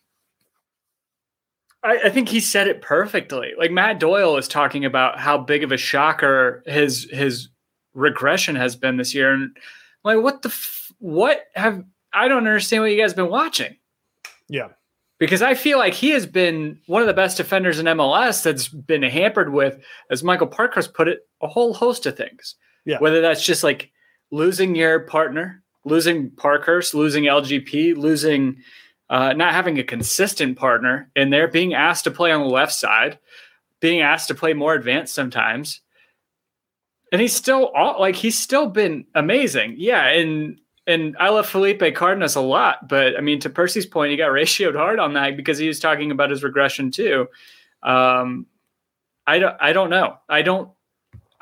[1.84, 3.52] I, I think he said it perfectly.
[3.58, 7.48] Like Matt Doyle is talking about how big of a shocker his his
[7.94, 9.56] regression has been this year, and
[10.04, 13.76] I'm like, what the f- what have I don't understand what you guys been watching
[14.48, 14.68] Yeah.
[15.18, 18.68] because I feel like he has been one of the best defenders in MLS that's
[18.68, 22.54] been hampered with, as Michael Parkhurst put it, a whole host of things.
[22.84, 22.98] Yeah.
[23.00, 23.90] Whether that's just like
[24.30, 28.58] losing your partner, losing Parkhurst, losing LGP, losing
[29.10, 32.72] uh, not having a consistent partner in there, being asked to play on the left
[32.72, 33.18] side,
[33.80, 35.80] being asked to play more advanced sometimes.
[37.10, 39.74] And he's still all, like he's still been amazing.
[39.78, 44.10] Yeah, and and I love Felipe Cardenas a lot, but I mean to Percy's point,
[44.10, 47.28] he got ratioed hard on that because he was talking about his regression too.
[47.82, 48.46] Um,
[49.26, 50.18] I don't I don't know.
[50.28, 50.70] I don't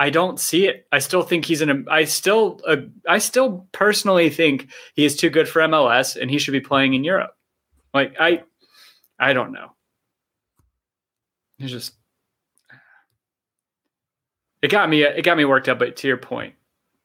[0.01, 0.87] I don't see it.
[0.91, 1.85] I still think he's an.
[1.91, 6.39] I still, uh, I still personally think he is too good for MLS, and he
[6.39, 7.37] should be playing in Europe.
[7.93, 8.43] Like I,
[9.19, 9.73] I don't know.
[11.59, 11.93] It's just,
[14.63, 15.03] it got me.
[15.03, 15.79] It got me worked up.
[15.79, 16.55] But to your point,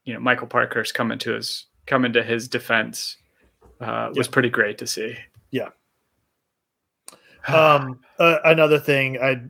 [0.06, 3.16] you know, Michael Parkhurst's coming to his coming to his defense
[3.80, 5.16] uh, was pretty great to see.
[5.50, 5.68] Yeah.
[7.48, 9.42] Um, uh, another thing, I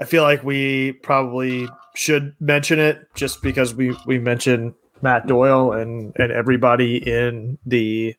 [0.00, 5.72] I feel like we probably should mention it just because we we mentioned Matt Doyle
[5.72, 8.14] and and everybody in the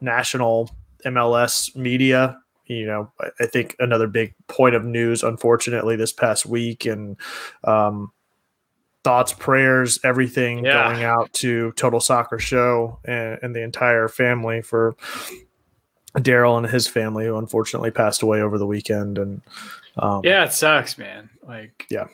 [0.00, 0.70] national
[1.04, 2.38] MLS media.
[2.66, 7.16] You know, I, I think another big point of news, unfortunately, this past week, and
[7.64, 8.12] um,
[9.04, 10.88] thoughts, prayers, everything Yeah.
[10.92, 14.94] going out to Total Soccer Show and, and the entire family for
[16.16, 19.16] Daryl and his family, who unfortunately passed away over the weekend.
[19.18, 19.42] And
[19.96, 21.30] um, Yeah, it sucks, man.
[21.46, 22.06] Like, Yeah.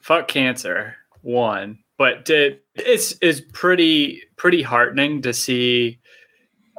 [0.00, 0.96] fuck cancer.
[1.22, 5.98] One, but did it's is pretty pretty heartening to see.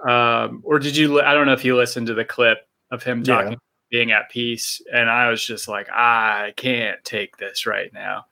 [0.07, 1.21] Um, or did you?
[1.21, 2.59] I don't know if you listened to the clip
[2.89, 3.35] of him Yeah.
[3.41, 3.57] talking,
[3.91, 8.25] being at peace, and I was just like, I can't take this right now.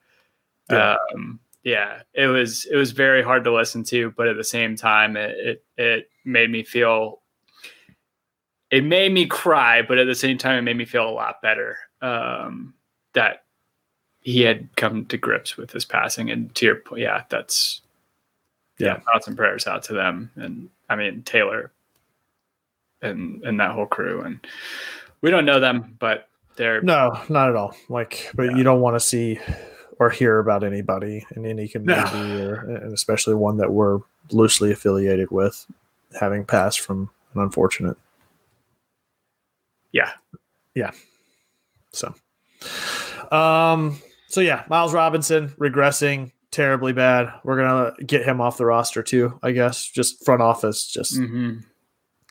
[0.72, 0.96] Yeah.
[1.14, 4.76] Um, yeah, it was it was very hard to listen to, but at the same
[4.76, 7.22] time, it it, it made me feel
[8.72, 11.42] it made me cry, but at the same time, it made me feel a lot
[11.42, 12.74] better um,
[13.14, 13.44] that
[14.22, 16.30] he had come to grips with his passing.
[16.32, 17.82] And to your point, yeah, that's
[18.78, 19.00] yeah, Yeah.
[19.00, 20.32] thoughts and prayers out to them.
[20.36, 21.72] And I mean Taylor
[23.02, 24.22] and and that whole crew.
[24.22, 24.40] And
[25.22, 27.76] we don't know them, but they're no, not at all.
[27.90, 29.40] Like, but you don't want to see
[30.00, 34.00] or hear about anybody in any community, or and especially one that we're
[34.32, 35.66] loosely affiliated with,
[36.20, 37.98] having passed from an unfortunate.
[39.92, 40.12] yeah,
[40.76, 40.92] yeah.
[41.92, 42.14] So,
[43.32, 47.32] um, so yeah, Miles Robinson regressing terribly bad.
[47.44, 49.86] We're gonna get him off the roster too, I guess.
[49.86, 51.64] Just front office, just Mhm.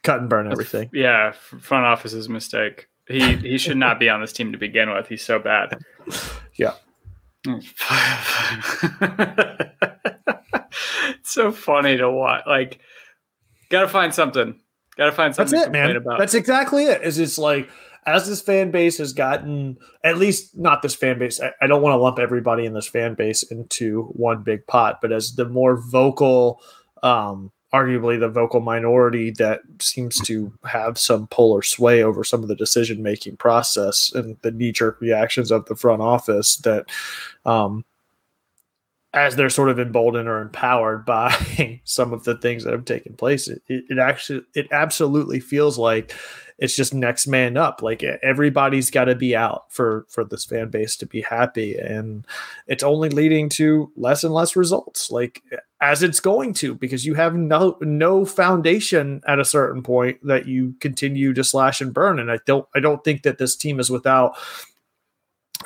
[0.03, 0.91] cut and burn everything.
[0.93, 1.29] yeah.
[1.29, 2.89] f- Front office's mistake.
[3.09, 5.09] He he should not be on this team to begin with.
[5.09, 5.79] He's so bad.
[6.59, 6.73] Yeah.
[11.11, 12.45] it's so funny to watch.
[12.47, 12.81] Like,
[13.71, 14.61] gotta find something.
[14.97, 15.59] Gotta find something.
[15.59, 15.97] That's it, to complain man.
[15.97, 16.19] about.
[16.19, 17.03] That's exactly it.
[17.03, 17.69] Is it's like
[18.07, 21.41] as this fan base has gotten, at least not this fan base.
[21.41, 25.01] I, I don't want to lump everybody in this fan base into one big pot,
[25.03, 26.61] but as the more vocal,
[27.03, 32.43] um, arguably the vocal minority that seems to have some pull or sway over some
[32.43, 36.87] of the decision making process and the knee jerk reactions of the front office that,
[37.45, 37.85] um,
[39.13, 43.15] as they're sort of emboldened or empowered by some of the things that have taken
[43.15, 46.15] place, it, it, it actually it absolutely feels like
[46.59, 47.83] it's just next man up.
[47.83, 52.27] Like everybody's got to be out for for this fan base to be happy, and
[52.67, 55.11] it's only leading to less and less results.
[55.11, 55.43] Like
[55.81, 60.47] as it's going to, because you have no no foundation at a certain point that
[60.47, 62.19] you continue to slash and burn.
[62.19, 64.37] And I don't I don't think that this team is without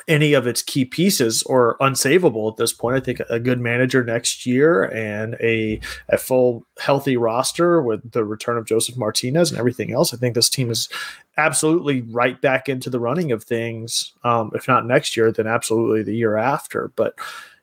[0.07, 2.95] any of its key pieces or unsavable at this point.
[2.95, 8.23] I think a good manager next year and a a full healthy roster with the
[8.23, 10.13] return of Josef Martinez and everything else.
[10.13, 10.89] I think this team is
[11.37, 14.13] absolutely right back into the running of things.
[14.23, 16.91] Um, if not next year, then absolutely the year after.
[16.95, 17.15] But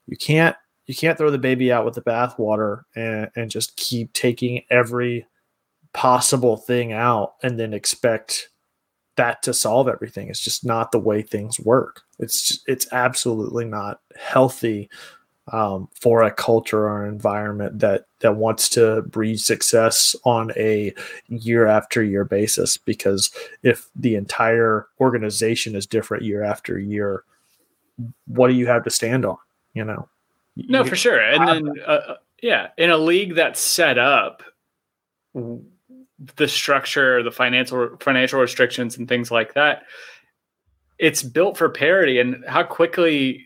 [0.07, 4.13] you can't you can't throw the baby out with the bathwater and, and just keep
[4.15, 5.27] taking every
[5.93, 8.49] possible thing out and then expect
[9.19, 10.29] that to solve everything.
[10.29, 12.03] It's just not the way things work.
[12.19, 14.89] It's just, it's absolutely not healthy
[15.53, 20.95] um, for a culture or an environment that that wants to breed success on a
[21.29, 22.77] year after year basis.
[22.77, 23.31] Because
[23.63, 27.25] if the entire organization is different year after year,
[28.27, 29.39] what do you have to stand on?
[29.75, 30.09] You know.
[30.57, 31.21] No, You- for sure.
[31.21, 34.43] And then, uh, uh, yeah, in a league that's set up
[36.37, 39.85] the structure, the financial financial restrictions, and things like that.
[40.99, 43.45] It's built for parity, and how quickly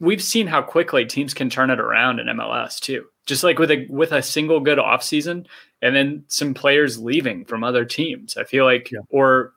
[0.00, 3.04] we've seen how quickly teams can turn it around in MLS too.
[3.26, 5.46] Just like with a with a single good offseason
[5.82, 8.36] and then some players leaving from other teams.
[8.36, 9.00] I feel like Yeah.
[9.10, 9.52] or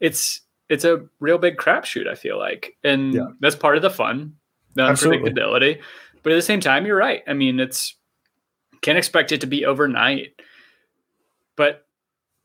[0.00, 2.76] it's it's a real big crapshoot, I feel like.
[2.84, 3.26] And Yeah.
[3.40, 4.34] that's part of the fun,
[4.74, 5.30] the Absolutely.
[5.32, 5.80] unpredictability.
[6.22, 7.22] But at the same time, you're right.
[7.26, 7.94] I mean, it's
[8.82, 10.40] can't expect it to be overnight.
[11.56, 11.86] But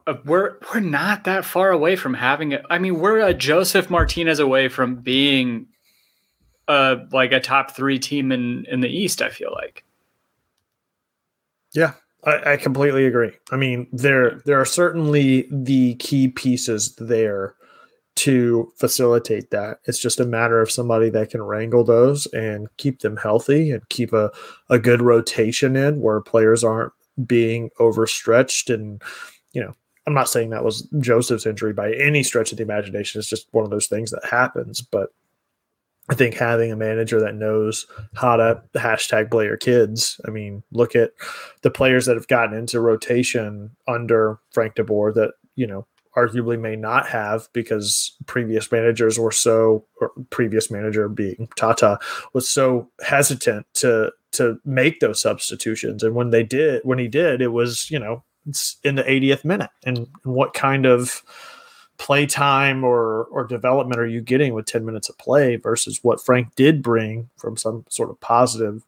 [0.08, 2.66] uh, we're we're not that far away from having it.
[2.70, 5.68] I mean, we're a Josef Martinez away from being
[6.68, 9.22] uh like a top three team in in the East.
[9.22, 9.84] I feel like.
[11.74, 11.94] Yeah,
[12.24, 13.32] I, I completely agree.
[13.52, 17.56] I mean, there there are certainly the key pieces there
[18.16, 19.80] to facilitate that.
[19.86, 23.88] It's just a matter of somebody that can wrangle those and keep them healthy and
[23.88, 24.30] keep a,
[24.70, 26.92] a good rotation in where players aren't
[27.26, 28.70] being overstretched.
[28.70, 29.02] And,
[29.54, 29.76] you know,
[30.08, 33.20] I'm not saying that was Josef's injury by any stretch of the imagination.
[33.20, 34.82] It's just one of those things that happens.
[34.82, 35.10] But
[36.10, 40.20] I think having a manager that knows how to hashtag player kids.
[40.28, 41.12] I mean, look at
[41.62, 45.86] the players that have gotten into rotation under Frank de Boer that, you know,
[46.20, 52.00] arguably may not have because previous managers were so or previous manager being Tata
[52.34, 56.04] was so hesitant to to make those substitutions.
[56.04, 59.46] And when they did when he did, it was, you know, it's in the 80th
[59.46, 59.70] minute.
[59.86, 61.24] And what kind of
[61.98, 66.24] play time or or development are you getting with 10 minutes of play versus what
[66.24, 68.84] Frank did bring from some sort of positive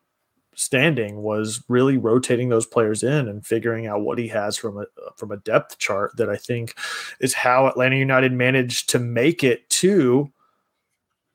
[0.62, 4.86] standing was really rotating those players in and figuring out what he has from a
[5.18, 6.78] from a depth chart that I think
[7.20, 10.32] is how Atlanta United managed to make it to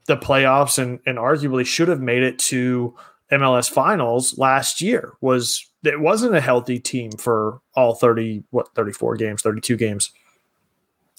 [0.07, 2.95] the playoffs and and arguably should have made it to
[3.33, 9.17] MLS finals last year was it wasn't a healthy team for all 30 what 34
[9.17, 10.13] games 32 games.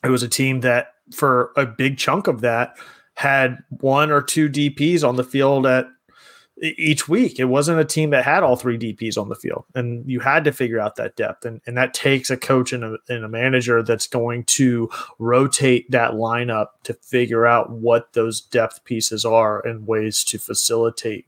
[0.02, 2.78] It was a team that for a big chunk of that
[3.16, 5.88] had one or two DPs on the field at
[6.62, 7.40] each week.
[7.40, 10.44] It wasn't a team that had all three DPs on the field, and you had
[10.46, 13.30] to figure out that depth, and, and that takes a coach and a, and a
[13.30, 14.90] manager that's going to
[15.20, 21.26] rotate that lineup to figure out what those depth pieces are and ways to facilitate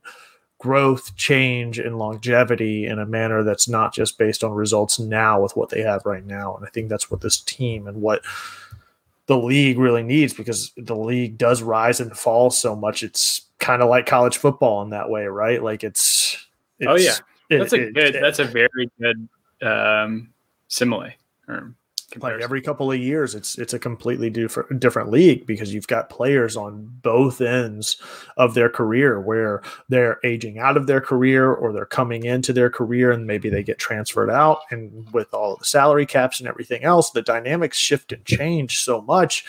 [0.59, 5.55] growth, change, and longevity in a manner that's not just based on results now with
[5.55, 6.55] what they have right now.
[6.55, 8.21] And I think that's what this team and what
[9.29, 13.03] the league really needs because the league does rise and fall so much.
[13.03, 15.61] It's kind of like college football in that way, right?
[15.63, 16.35] Like it's,
[16.81, 17.05] Oh, it's-
[17.49, 17.55] yeah.
[17.55, 17.97] it- That's a good.
[18.15, 19.29] it- That's a very good
[19.61, 20.33] um,
[20.67, 21.11] simile.
[21.47, 21.75] Or
[22.17, 26.09] like every couple of years it's it's a completely different different league because you've got
[26.09, 27.97] players on both ends
[28.37, 32.69] of their career where they're aging out of their career or they're coming into their
[32.69, 36.83] career and maybe they get transferred out and with all the salary caps and everything
[36.83, 39.45] else the dynamics shift and change so much.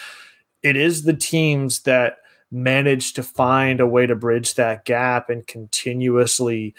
[0.63, 2.19] It is the teams that
[2.51, 6.75] manage to find a way to bridge that gap and continuously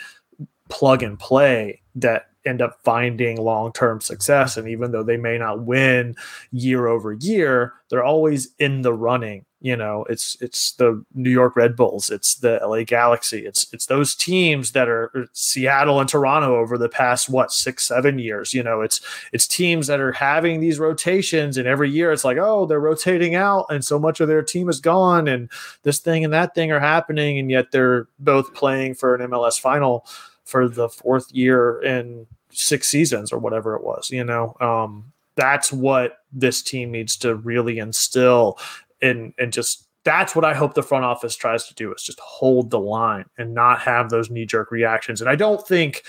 [0.70, 4.58] plug and play that end up finding long-term success.
[4.58, 6.16] And even though they may not win
[6.52, 10.06] year over year they're always in the running you know?
[10.10, 14.72] It's it's the New York Red Bulls it's the LA Galaxy it's it's those teams
[14.72, 18.82] that are uh, Seattle and Toronto over the past what 6 7 years you know?
[18.82, 19.02] It's
[19.32, 23.36] it's teams that are having these rotations and every year it's like oh they're rotating
[23.36, 25.52] out and so much of their team is gone and
[25.84, 29.60] this thing and that thing are happening and yet they're both playing for an MLS
[29.60, 30.06] final
[30.52, 35.72] for the fourth year in six seasons or whatever it was you know um that's
[35.72, 38.60] what this team needs to really instill
[39.02, 42.20] and and just that's what I hope the front office tries to do is just
[42.20, 45.22] hold the line and not have those knee jerk reactions.
[45.22, 46.04] And I don't think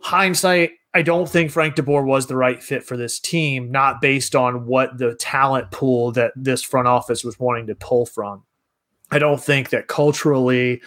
[0.00, 4.00] hindsight, I don't think Frank de Boer was the right fit for this team, not
[4.00, 8.44] based on what the talent pool that this front office was wanting to pull from.
[9.10, 10.80] I don't think that culturally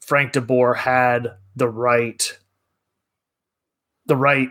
[0.00, 2.38] Frank de Boer had the right
[4.06, 4.48] the right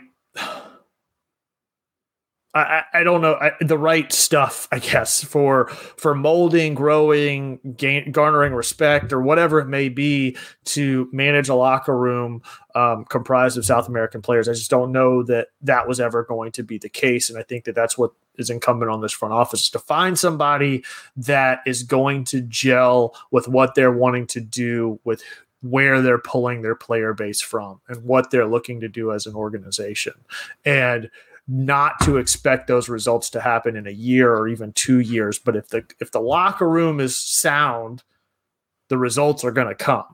[2.54, 8.12] I, I- don't know I, the right stuff, I guess, for for molding, growing, gain,
[8.12, 12.42] garnering respect, or whatever it may be to manage a locker room
[12.74, 14.50] um, comprised of South American players.
[14.50, 17.44] I just don't know that that was ever going to be the case, and I
[17.44, 20.84] think that that's what is incumbent on this front office to find somebody
[21.16, 25.22] that is going to gel with what they're wanting to do with
[25.62, 29.36] where they're pulling their player base from and what they're looking to do as an
[29.36, 30.14] organization
[30.66, 31.10] and
[31.48, 35.56] not to expect those results to happen in a year or even two years but
[35.56, 38.04] if the if the locker room is sound
[38.90, 40.06] the results are going to come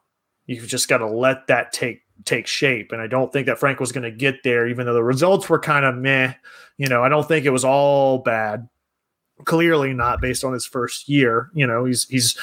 [0.45, 2.91] you've just got to let that take take shape.
[2.91, 5.49] And I don't think that Frank was going to get there, even though the results
[5.49, 6.33] were kind of meh.
[6.77, 8.67] You know, I don't think it was all bad.
[9.45, 11.49] Clearly not based on his first year.
[11.53, 12.37] You know, he's he's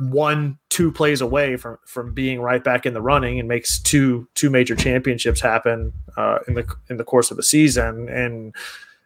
[0.00, 4.28] one two plays away from from being right back in the running and makes two
[4.34, 8.08] two major championships happen uh, in the in the course of a season.
[8.08, 8.54] And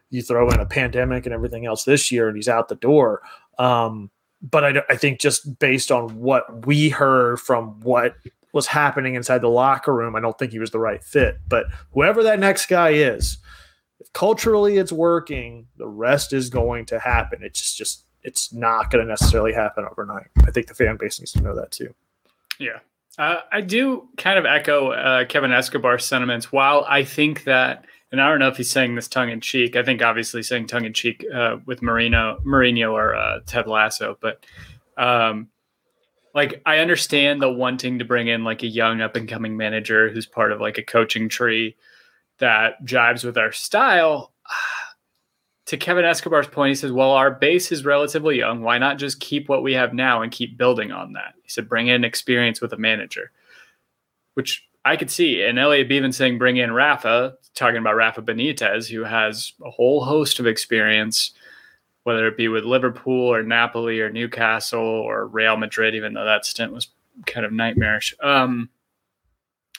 [0.09, 3.21] you throw in a pandemic and everything else this year and he's out the door.
[3.57, 4.11] Um,
[4.41, 8.15] but I, I think just based on what we heard from what
[8.51, 11.37] was happening inside the locker room i don't think he was the right fit.
[11.47, 13.37] But whoever that next guy is
[13.99, 17.39] if culturally it's working the rest is going to happen.
[17.41, 20.27] It's just just it's not going to necessarily happen overnight.
[20.45, 21.93] I think the fan base needs to know that too.
[22.59, 22.79] Yeah.
[23.17, 26.51] Uh, I do kind of echo uh, Kevin Escobar's sentiments.
[26.51, 29.75] While I think that, and I don't know if he's saying this tongue in cheek.
[29.75, 34.17] I think obviously saying tongue in cheek uh, with Marino, Mourinho, or uh, Ted Lasso,
[34.19, 34.43] but
[34.97, 35.49] um,
[36.33, 40.09] like I understand the wanting to bring in like a young up and coming manager
[40.09, 41.75] who's part of like a coaching tree
[42.39, 44.32] that jives with our style
[45.65, 48.61] to Kevin Escobar's point, he says, Well, our base is relatively young.
[48.61, 51.35] Why not just keep what we have now and keep building on that?
[51.41, 53.31] He said, Bring in experience with a manager,
[54.33, 55.41] which I could see.
[55.41, 60.03] And Elliot Bevan saying, Bring in Rafa, talking about Rafa Benitez, who has a whole
[60.03, 61.31] host of experience,
[62.03, 66.45] whether it be with Liverpool or Napoli or Newcastle or Real Madrid, even though that
[66.45, 66.89] stint was
[67.25, 68.13] kind of nightmarish.
[68.21, 68.69] Um,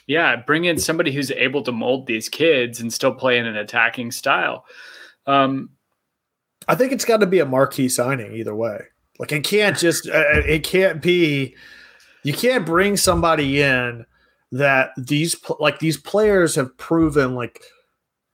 [0.07, 3.57] yeah, bring in somebody who's able to mold these kids and still play in an
[3.57, 4.65] attacking style.
[5.27, 5.71] Um,
[6.67, 8.79] I think it's got to be a marquee signing either way.
[9.19, 11.55] Like it can't just uh, it can't be
[12.23, 14.05] you can't bring somebody in
[14.51, 17.61] that these like these players have proven like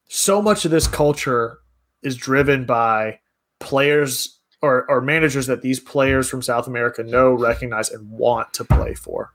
[0.08, 1.60] so much of this culture
[2.04, 3.20] is driven by
[3.60, 8.64] players or, or managers that these players from South America know, recognize, and want to
[8.64, 9.34] play for,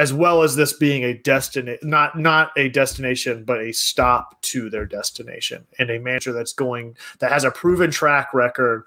[0.00, 4.70] as well as this being a destination, not not a destination, but a stop to
[4.70, 8.84] their destination, and a manager that's going that has a proven track record,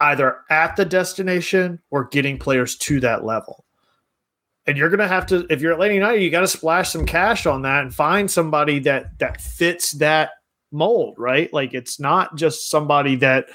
[0.00, 3.64] either at the destination or getting players to that level.
[4.66, 7.46] And you're gonna have to, if you're Atlanta United, you got to splash some cash
[7.46, 10.30] on that and find somebody that that fits that
[10.72, 11.52] mold, right?
[11.52, 13.46] Like it's not just somebody that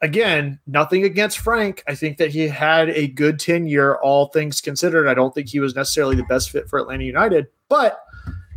[0.00, 1.82] again, nothing against Frank.
[1.86, 5.08] I think that he had a good tenure, all things considered.
[5.08, 8.00] I don't think he was necessarily the best fit for Atlanta United, but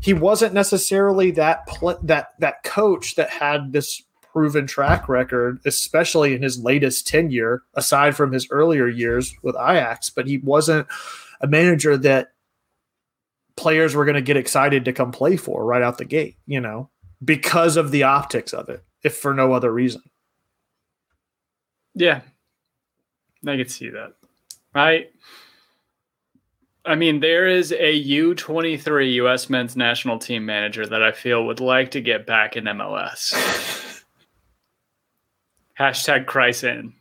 [0.01, 6.33] he wasn't necessarily that pl- that that coach that had this proven track record, especially
[6.33, 10.09] in his latest tenure, aside from his earlier years with Ajax.
[10.09, 10.87] But he wasn't
[11.39, 12.29] a manager that
[13.55, 16.59] players were going to get excited to come play for right out the gate, you
[16.59, 16.89] know,
[17.23, 20.01] because of the optics of it, if for no other reason.
[21.95, 22.21] Yeah,
[23.45, 24.13] I could see that.
[24.75, 25.07] I,
[26.85, 29.49] I mean, there is a U twenty three U.S.
[29.49, 33.33] men's national team manager that I feel would like to get back in MLS.
[35.79, 36.93] Hashtag Kreis in.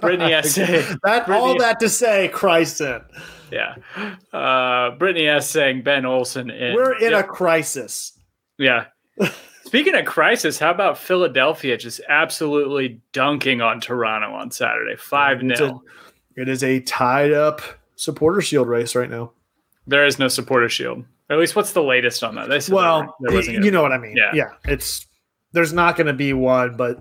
[0.00, 0.82] Brittany essay.
[1.02, 2.80] that all that to say, Kreis.
[3.50, 3.74] Yeah.
[4.32, 6.74] Uh, Brittany S saying Ben Olsen in.
[6.74, 8.18] We're in a crisis.
[8.58, 8.86] Yeah.
[9.72, 14.96] Speaking of crisis, how about Philadelphia just absolutely dunking on Toronto on Saturday?
[14.96, 15.82] 5 It's 0.
[16.36, 17.62] a- It is a tied up
[17.96, 19.32] supporter shield race right now.
[19.86, 21.06] There is no supporter shield.
[21.30, 22.50] At least, what's the latest on that?
[22.50, 24.14] They Well, there you know what I mean.
[24.14, 24.32] Yeah.
[24.34, 24.50] yeah.
[24.66, 25.06] It's
[25.52, 26.98] there's not going to be one, but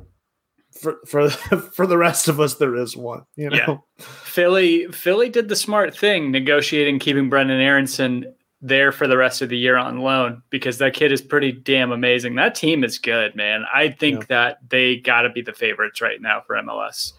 [0.81, 1.29] for for
[1.75, 3.23] for the rest of us, there is one.
[3.35, 4.05] You know, Yeah.
[4.05, 4.87] Philly.
[4.93, 9.57] Philly did the smart thing, negotiating keeping Brenden Aronson there for the rest of the
[9.57, 12.35] year on loan because that kid is pretty damn amazing.
[12.35, 13.63] That team is good, man.
[13.73, 14.25] I think Yeah.
[14.29, 17.13] that they got to be the favorites right now for MLS.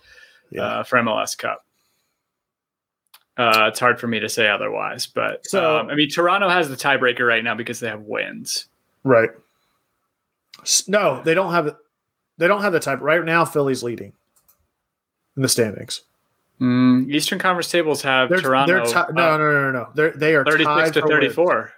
[0.50, 0.62] Yeah.
[0.62, 1.64] uh, for MLS Cup.
[3.38, 6.68] Uh, it's hard for me to say otherwise, but So- um, I mean, Toronto has
[6.68, 8.66] the tiebreaker right now because they have wins.
[9.02, 9.30] right.
[10.86, 11.74] No, they don't have.
[12.38, 13.44] They don't have the type right now.
[13.44, 14.12] Philly's leading
[15.36, 16.02] in the standings.
[16.60, 19.88] Mm, Eastern Conference tables have They're, Toronto they're ti- no, no, no, no, no.
[19.94, 21.34] They're they are 36 tied to for wins.
[21.34, 21.72] 34.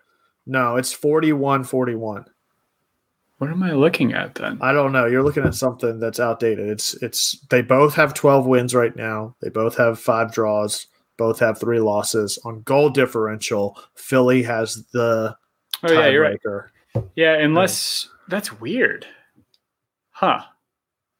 [0.47, 2.27] No, it's 41-41.
[3.39, 4.59] What am I looking at then?
[4.61, 5.07] I don't know.
[5.07, 6.69] You're looking at something that's outdated.
[6.69, 9.35] It's it's they both have 12 wins right now.
[9.41, 10.87] They both have five draws.
[11.17, 13.79] Both have three losses on goal differential.
[13.95, 15.37] Philly has the
[15.83, 16.41] oh yeah, you're right.
[17.17, 19.07] Yeah, unless that's weird,
[20.11, 20.43] huh?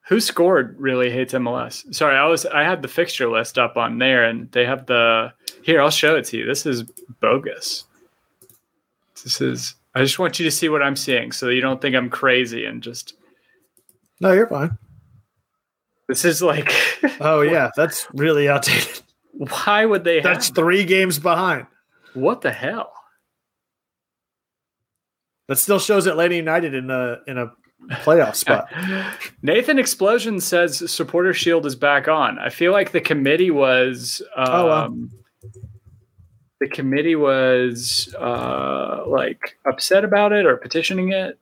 [0.09, 1.95] WhoScored really hates MLS.
[1.95, 5.33] Sorry, I was I had the fixture list up on there, and they have the
[5.63, 5.81] here.
[5.81, 6.47] I'll show it to you.
[6.47, 6.83] This is
[7.21, 7.85] bogus.
[9.23, 9.75] This is.
[9.95, 12.67] I just want you to see what I'm seeing, so you don't think I'm crazy
[12.67, 13.15] and just.
[14.21, 14.77] No, you're fine.
[16.09, 16.71] This is like,
[17.21, 19.03] Oh yeah, that's really outdated.
[19.33, 21.67] why would they That's three games behind.
[22.13, 22.93] What the hell?
[25.49, 27.53] That still shows Atlanta United in a in a
[27.91, 28.69] playoff spot.
[29.43, 32.39] Nathan Explosion says supporter shield is back on.
[32.39, 34.95] I feel like the committee was um, Oh, wow.
[36.61, 41.39] the committee was uh, like upset about it or petitioning it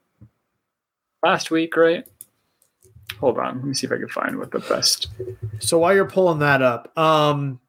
[1.23, 2.05] last week, right?
[3.19, 5.07] Hold on, let me see if I can find what the best.
[5.59, 7.59] So while you're pulling that up, um,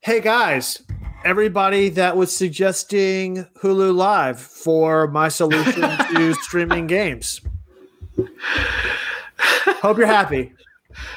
[0.00, 0.82] hey guys,
[1.24, 5.82] everybody that was suggesting Hulu Live for my solution
[6.14, 7.40] to streaming games.
[9.80, 10.52] Hope you're happy.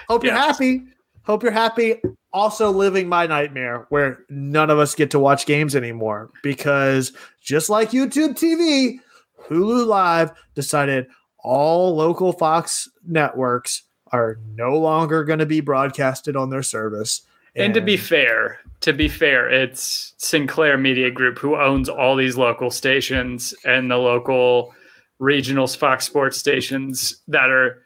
[0.07, 0.83] Hope you're happy.
[1.23, 2.01] Hope you're happy.
[2.33, 7.69] Also living my nightmare where none of us get to watch games anymore because just
[7.69, 8.99] like YouTube TV,
[9.47, 11.07] Hulu Live decided
[11.43, 17.21] all local Fox networks are no longer going to be broadcasted on their service.
[17.55, 22.37] And to be fair, to be fair, it's Sinclair Media Group who owns all these
[22.37, 24.73] local stations and the local
[25.21, 27.83] regional Fox Sports stations that are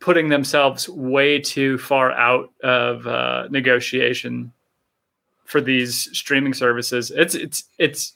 [0.00, 4.52] putting themselves way too far out of uh, negotiation
[5.46, 7.10] for these streaming services.
[7.10, 8.12] It's it's it's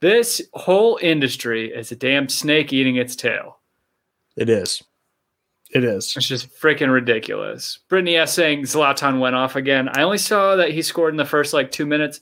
[0.00, 3.58] this whole industry is a damn snake eating its tail.
[4.36, 4.82] it is.
[5.74, 6.14] It is.
[6.16, 7.78] It's just freaking ridiculous.
[7.88, 9.88] Brittany S saying Zlatan went off again.
[9.88, 12.20] I only saw that he scored in the first like two minutes.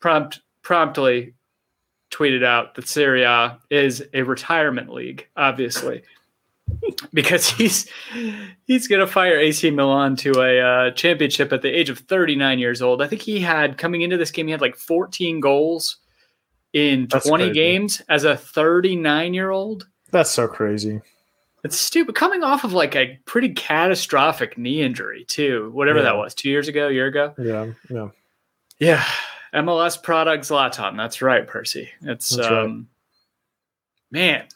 [0.00, 1.34] Prompt promptly
[2.14, 6.02] tweeted out that Serie A is a retirement league, obviously,
[7.12, 7.88] because he's
[8.66, 12.80] he's gonna fire AC Milan to a uh, championship at the age of 39 years
[12.82, 13.02] old.
[13.02, 15.96] I think he had coming into this game, he had like 14 goals
[16.72, 17.54] in That's 20 crazy.
[17.54, 19.86] games as a 39 year old.
[20.10, 21.00] That's so crazy.
[21.64, 22.14] It's stupid.
[22.14, 25.70] Coming off of like a pretty catastrophic knee injury, too.
[25.72, 26.04] Whatever Yeah.
[26.04, 27.32] that was, two years ago, a year ago.
[27.38, 27.66] Yeah.
[27.88, 28.08] Yeah.
[28.78, 29.04] Yeah.
[29.54, 30.96] MLS product Zlatan.
[30.96, 31.88] That's right, Percy.
[32.02, 32.58] It's That's right.
[32.64, 32.88] um
[34.10, 34.46] man,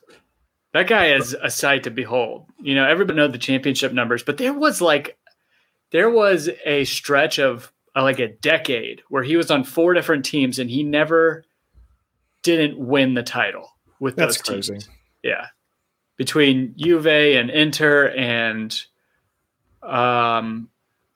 [0.73, 2.47] that guy is a sight to behold.
[2.61, 5.17] You know, everybody know the championship numbers, but there was like
[5.91, 10.25] there was a stretch of uh, like a decade where he was on four different
[10.25, 11.45] teams and he never
[12.43, 13.71] didn't win the title
[14.01, 14.69] with That's those teams.
[14.69, 14.87] crazy.
[15.23, 15.47] Yeah.
[16.17, 18.79] Between Juve and Inter and
[19.83, 20.69] um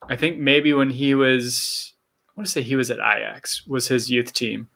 [0.09, 1.92] I think maybe when he was
[2.35, 4.67] want to say he was at Ajax was his youth team.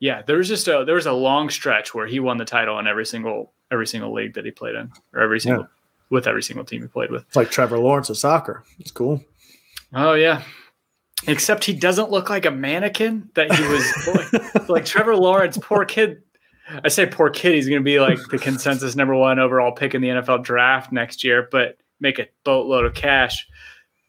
[0.00, 2.78] Yeah, there was just a there was a long stretch where he won the title
[2.78, 5.66] in every single every single league that he played in or every single
[6.10, 7.24] with every single team he played with.
[7.26, 8.64] It's like Trevor Lawrence of soccer.
[8.78, 9.22] It's cool.
[9.94, 10.42] Oh yeah.
[11.26, 15.84] Except he doesn't look like a mannequin that he was like, like Trevor Lawrence, poor
[15.84, 16.22] kid.
[16.68, 20.02] I say poor kid, he's gonna be like the consensus number one overall pick in
[20.02, 23.48] the NFL draft next year, but make a boatload of cash.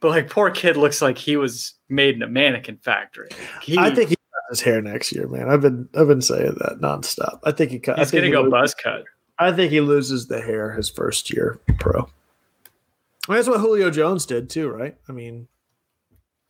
[0.02, 3.30] But like poor kid looks like he was made in a mannequin factory.
[3.62, 5.50] He, I think he got his hair next year, man.
[5.50, 7.39] I've been I've been saying that nonstop.
[7.43, 7.80] I think he.
[7.80, 9.04] cut- I he's gonna he go lo- buzz cut.
[9.39, 12.02] I think he loses the hair his first year pro.
[12.02, 14.96] I mean, that's what Julio Jones did too, right?
[15.10, 15.48] I mean,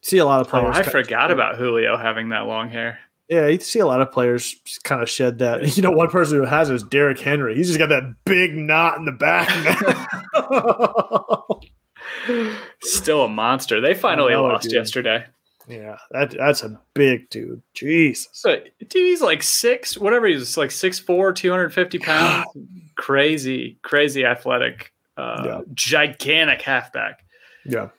[0.02, 0.76] see a lot of Oh, players.
[0.76, 3.00] I cut- forgot about Julio having that long hair.
[3.30, 5.64] Yeah, you see a lot of players kind of shed that.
[5.78, 7.56] You know, one person who has it is Derrick Henry.
[7.56, 9.50] He's just got that big knot in the back.
[12.82, 13.82] Still a monster.
[13.82, 14.74] They finally know, lost dude.
[14.74, 15.26] yesterday.
[15.68, 17.62] yeah, that that's a big dude.
[17.74, 18.30] Jesus.
[18.34, 22.46] So, dude, he's like six, whatever he's like six four, 250 pounds.
[22.96, 25.62] crazy, crazy athletic, uh, Yeah.
[25.74, 27.24] gigantic halfback.
[27.66, 27.90] Yeah.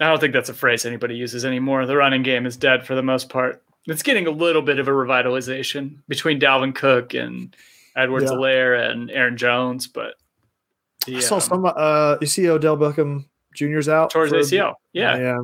[0.00, 1.86] I don't think that's a phrase anybody uses anymore.
[1.86, 3.62] The running game is dead for the most part.
[3.86, 7.54] It's getting a little bit of a revitalization between Dalvin Cook and
[7.96, 8.36] Edwards Yeah.
[8.36, 10.14] Alaire and Aaron Jones, but
[11.04, 11.64] the, I saw some.
[11.64, 14.74] Uh, you see Odell Beckham Jr.'s out towards for- ACL.
[14.92, 15.16] Yeah.
[15.18, 15.38] yeah,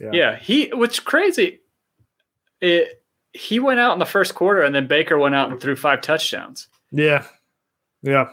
[0.00, 0.10] yeah.
[0.12, 1.60] Yeah, he what's crazy.
[2.60, 3.02] It
[3.32, 6.00] he went out in the first quarter and then Baker went out and threw five
[6.00, 6.68] touchdowns.
[6.92, 7.24] yeah,
[8.02, 8.28] yeah.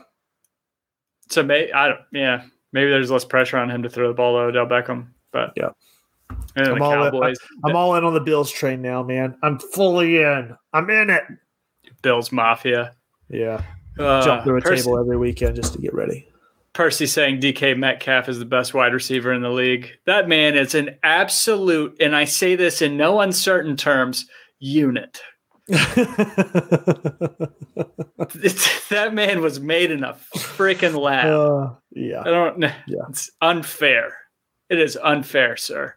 [1.30, 4.34] So may I don't yeah, maybe there's less pressure on him to throw the ball
[4.38, 5.70] to Odell Beckham, but Yeah.
[6.56, 9.38] And I'm all in- Cowboys, I'm all in on the Bills train now, man.
[9.44, 10.56] I'm fully in.
[10.74, 11.24] I'm in it.
[12.02, 12.94] Bills Mafia.
[13.30, 13.62] Yeah,
[14.00, 16.28] Uh, jump through a Percy, table every weekend just to get ready.
[16.76, 19.92] Percy saying DK Metcalf is the best wide receiver in the league.
[20.06, 24.28] That man is an absolute, and I say this in no uncertain terms,
[24.60, 25.22] unit.
[28.90, 31.26] That man was made in a freaking lab.
[31.36, 32.72] Uh, yeah, I don't know.
[32.88, 33.02] Yeah.
[33.10, 34.16] It's unfair.
[34.70, 35.96] It is unfair, sir.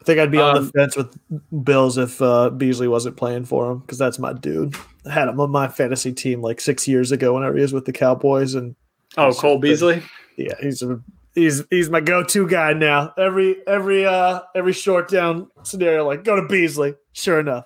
[0.00, 1.18] I think I'd be on Um, the fence with
[1.64, 4.74] Bills if uh, Beasley wasn't playing for him because that's my dude.
[5.06, 7.86] I had him on my fantasy team like six years ago whenever he was with
[7.86, 8.76] the Cowboys, and
[9.16, 9.60] Oh, He's Cole so good.
[9.62, 10.02] Beasley.
[10.36, 11.00] yeah, he's a,
[11.34, 13.12] he's he's my go-to guy now.
[13.18, 16.94] Every every uh every short down scenario, like go to Beasley.
[17.12, 17.64] Sure enough,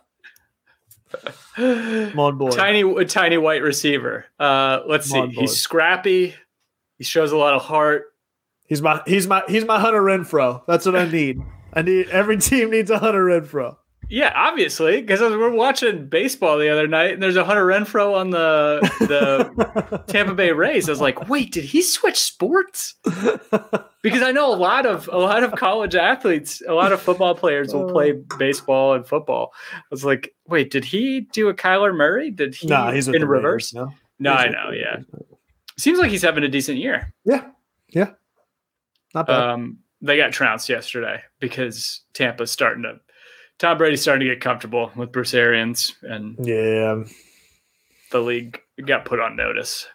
[1.56, 2.52] I'm on board.
[2.52, 4.26] tiny, tiny white receiver.
[4.38, 5.40] Uh, let's I'm see.
[5.40, 6.34] He's scrappy.
[6.98, 8.04] He shows a lot of heart.
[8.66, 10.62] He's my he's my he's my Hunter Renfrow.
[10.66, 11.40] That's what I need.
[11.72, 13.76] I need every team needs a Hunter Renfrow.
[14.10, 18.30] Yeah, obviously, because we're watching baseball the other night, and there's a Hunter Renfroe on
[18.30, 20.88] the the Tampa Bay Rays.
[20.88, 22.96] I was like, wait, did he switch sports?
[24.02, 27.36] Because I know a lot of a lot of college athletes, a lot of football
[27.36, 29.52] players will play baseball and football.
[29.74, 32.32] I was like, wait, did he do a Kyler Murray?
[32.32, 33.72] Did he nah, he's in reverse?
[33.72, 34.70] Raiders, No, He's I know.
[34.72, 34.96] Yeah,
[35.78, 37.14] seems like he's having a decent year.
[37.24, 37.46] yeah,
[37.90, 38.10] yeah.
[39.14, 39.40] Not bad.
[39.40, 43.00] Um, they got trounced yesterday because Tampa's starting to.
[43.60, 47.04] Tom Brady's starting to get comfortable with Bruce Arians, and yeah.
[48.10, 49.86] the league got put on notice.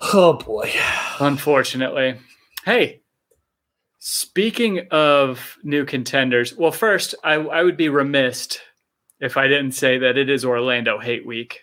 [0.00, 0.70] Oh boy.
[1.18, 2.16] Unfortunately.
[2.66, 3.00] Hey,
[3.98, 8.58] speaking of new contenders, well, first, I, I would be remiss
[9.18, 11.60] if I didn't say that it is Orlando Hate Week.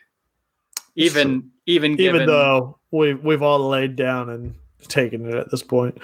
[0.95, 4.55] Even even given, Even though we've we've all laid down and
[4.87, 5.99] taken it at this point.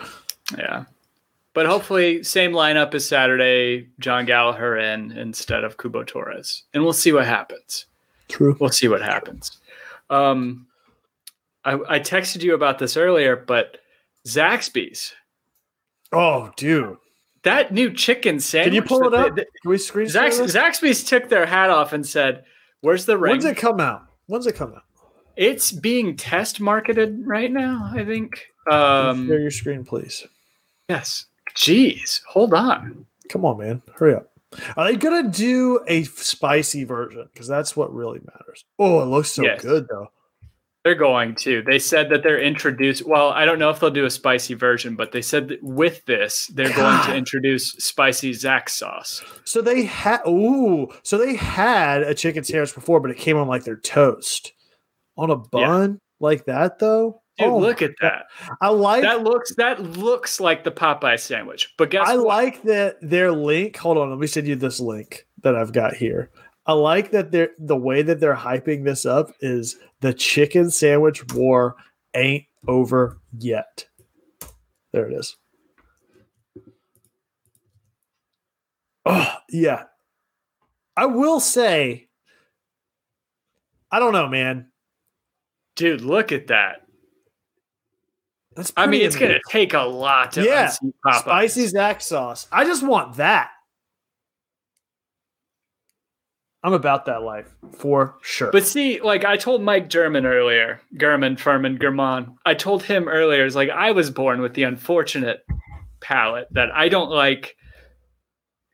[0.55, 0.85] yeah.
[1.53, 6.93] But hopefully, same lineup as Saturday, Jon Gallagher in instead of Cubo Torres, and we'll
[6.93, 7.85] see what happens.
[8.29, 8.55] True.
[8.59, 9.59] We'll see what happens.
[10.09, 10.67] Um,
[11.65, 13.77] I, I texted you about this earlier, but
[14.27, 15.13] Zaxby's
[16.13, 16.97] Oh, dude.
[17.43, 18.67] that new chicken sandwich.
[18.67, 19.35] Can you pull it up?
[19.35, 20.39] they- Can we screen Zax.
[20.39, 22.45] Zaxby's took their hat off and said,
[22.79, 24.03] "Where's the ring?" When's it come out?
[24.27, 24.83] When's it come out?
[25.37, 27.89] it's being test marketed right now.
[27.93, 28.45] I think.
[28.69, 30.25] Um, share your screen, please.
[30.87, 31.25] yes.
[31.55, 33.05] Jeez, hold on.
[33.29, 33.81] Come on, man.
[33.95, 34.27] Hurry up.
[34.75, 37.27] Are they gonna do a spicy version?
[37.31, 38.65] Because that's what really matters.
[38.77, 39.61] Oh, it looks so Yes.
[39.61, 40.07] good though.
[40.83, 41.61] They're going to.
[41.61, 43.05] They said that they're introduced.
[43.05, 46.03] Well, I don't know if they'll do a spicy version, but they said that with
[46.05, 49.23] this, they're going to introduce spicy Zax sauce.
[49.45, 53.47] So they had ooh, so they had a chicken sandwich before, but it came on
[53.47, 54.53] like their toast.
[55.17, 57.20] On a bun like that though.
[57.41, 58.25] Dude, Oh look at that.
[58.61, 61.73] I like That looks that looks like the Popeye sandwich.
[61.77, 62.27] But guess I what?
[62.27, 63.77] like that their link.
[63.77, 66.29] Hold on, let me send you this link that I've got here.
[66.65, 71.33] I like that they're the way that they're hyping this up is the chicken sandwich
[71.33, 71.75] war
[72.15, 73.85] ain't over yet.
[74.93, 75.35] There it is.
[79.05, 79.83] Oh, yeah.
[80.95, 82.07] I will say,
[83.91, 84.67] I don't know, man.
[85.75, 86.81] Dude, look at that.
[88.55, 90.67] That's I mean, it's going to take a lot to Yeah.
[91.13, 92.47] spicy Zax sauce.
[92.51, 93.51] I just want that.
[96.63, 98.51] I'm about that life for sure.
[98.51, 103.45] But see, like I told Mike German earlier, German, Furman, German, I told him earlier,
[103.45, 105.43] it's like I was born with the unfortunate
[106.01, 107.55] palate that I don't like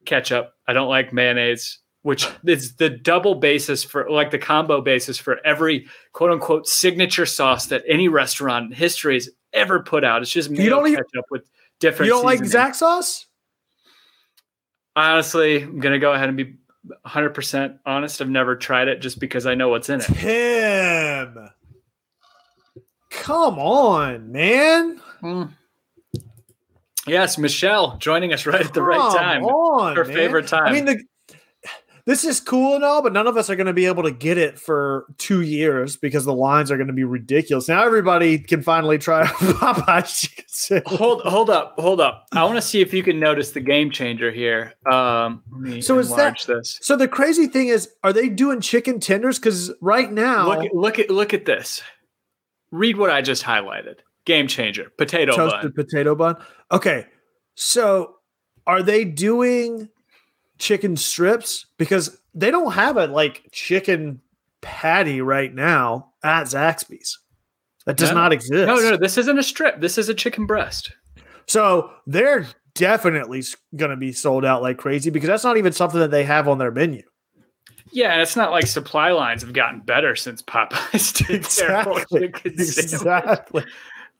[0.05, 0.51] ketchup.
[0.67, 5.37] I don't like mayonnaise, which is the double basis for like the combo basis for
[5.45, 10.21] every quote unquote signature sauce that any restaurant in history has ever put out.
[10.21, 11.43] It's just mayo don't even- ketchup with
[11.79, 13.25] different you don't like Zach Zax sauce?
[14.95, 16.55] Honestly, I'm gonna go ahead and be
[17.05, 18.21] 100% honest.
[18.21, 20.05] I've never tried it just because I know what's in it.
[20.05, 21.49] Tim.
[23.09, 25.01] Come on, man.
[25.21, 25.51] Mm.
[27.05, 29.43] Yes, Michelle joining us right at the right time.
[29.45, 30.13] On, Her man.
[30.15, 30.65] favorite time.
[30.65, 31.01] I mean, the,
[32.07, 34.11] this is cool and all, but none of us are going to be able to
[34.11, 37.67] get it for two years because the lines are going to be ridiculous.
[37.67, 40.87] Now everybody can finally try Popeye's chicken sandwich.
[40.87, 42.25] hold hold up, hold up.
[42.31, 44.73] I want to see if you can notice the game changer here.
[44.89, 45.43] Um,
[45.81, 46.79] So is that- this?
[46.81, 49.37] So the crazy thing is, are they doing chicken tenders?
[49.37, 51.83] Because right now, Look look at look at this.
[52.71, 53.95] Read what I just highlighted.
[54.25, 54.91] Game changer.
[54.97, 55.85] Potato toasted bun.
[55.85, 56.35] potato bun.
[56.71, 57.05] Okay,
[57.55, 58.15] so
[58.65, 59.89] are they doing
[60.57, 61.65] chicken strips?
[61.77, 64.21] Because they don't have a like chicken
[64.61, 67.19] patty right now at Zaxby's.
[67.85, 68.15] That does No.
[68.15, 68.67] not exist.
[68.67, 69.79] No, no, this isn't a strip.
[69.79, 70.91] This is a chicken breast.
[71.47, 72.45] So they're
[72.75, 73.43] definitely
[73.75, 76.47] going to be sold out like crazy because that's not even something that they have
[76.47, 77.01] on their menu.
[77.91, 82.31] Yeah, and it's not like supply lines have gotten better since Popeyes did Exactly.
[82.43, 83.63] Exactly.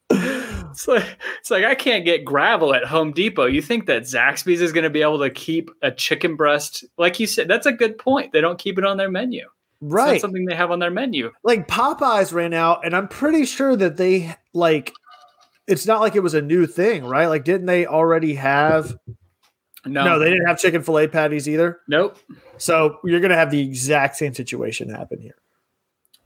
[0.70, 3.45] It's like, it's like I can't get gravel at Home Depot.
[3.47, 6.86] You think that Zaxby's is going to be able to keep a chicken breast?
[6.99, 8.32] Like you said, that's a good point.
[8.32, 9.41] They don't keep it on their menu.
[9.82, 10.22] It's not right.
[10.22, 11.32] something they have on their menu.
[11.43, 14.93] like Popeyes ran out, and I'm pretty sure that they like.
[15.66, 17.26] It's not like it was a new thing, right?
[17.26, 18.95] Like, didn't they already have?
[19.84, 21.80] No, No, they didn't have chicken fillet patties either.
[21.88, 22.20] nope.
[22.58, 25.36] So you're gonna have the exact same situation happen here.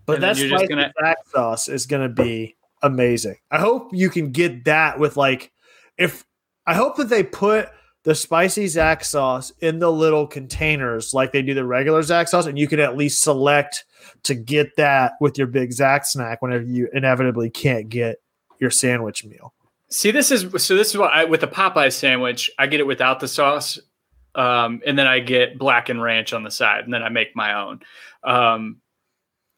[0.05, 3.37] But And that's just gonna- Zax sauce is gonna be amazing.
[3.49, 5.51] I hope you can get that with like
[5.97, 6.25] if
[6.65, 7.69] I hope that they put
[8.03, 12.47] the spicy Zax sauce in the little containers like they do the regular Zax sauce,
[12.47, 13.85] and you can at least select
[14.23, 18.17] to get that with your big Zax snack whenever you inevitably can't get
[18.59, 19.53] your sandwich meal.
[19.89, 20.75] See, this is so.
[20.75, 22.49] This is what I with the Popeye sandwich.
[22.57, 23.77] I get it without the sauce,
[24.35, 27.35] um, and then I get black and ranch on the side, and then I make
[27.35, 27.81] my own.
[28.23, 28.77] Um,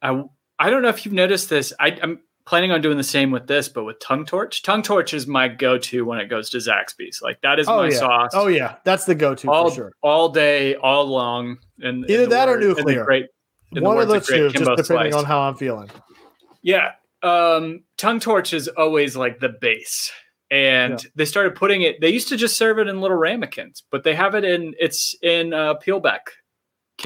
[0.02, 0.24] I
[0.58, 1.72] I don't know if you've noticed this.
[1.80, 4.64] I, I'm planning on doing the same with this, but with tongue torch.
[4.64, 7.22] Tongue torch is my go-to when it goes to Zaxby's.
[7.22, 7.98] Like that is my yeah.
[7.98, 8.32] sauce.
[8.34, 9.92] Oh yeah, that's the go-to all for sure.
[10.02, 11.58] all day, all long.
[11.80, 13.06] And Either that or nuclear.
[13.06, 13.28] Great,
[13.72, 15.14] One of those two, just depending Slice.
[15.14, 15.90] on how I'm feeling.
[16.62, 16.92] Yeah.
[17.22, 20.12] Um, tongue torch is always like the base.
[20.52, 21.10] And Yeah.
[21.16, 24.14] they started putting it, they used to just serve it in little ramekins, but they
[24.14, 26.20] have it in, it's in uh, Peelback.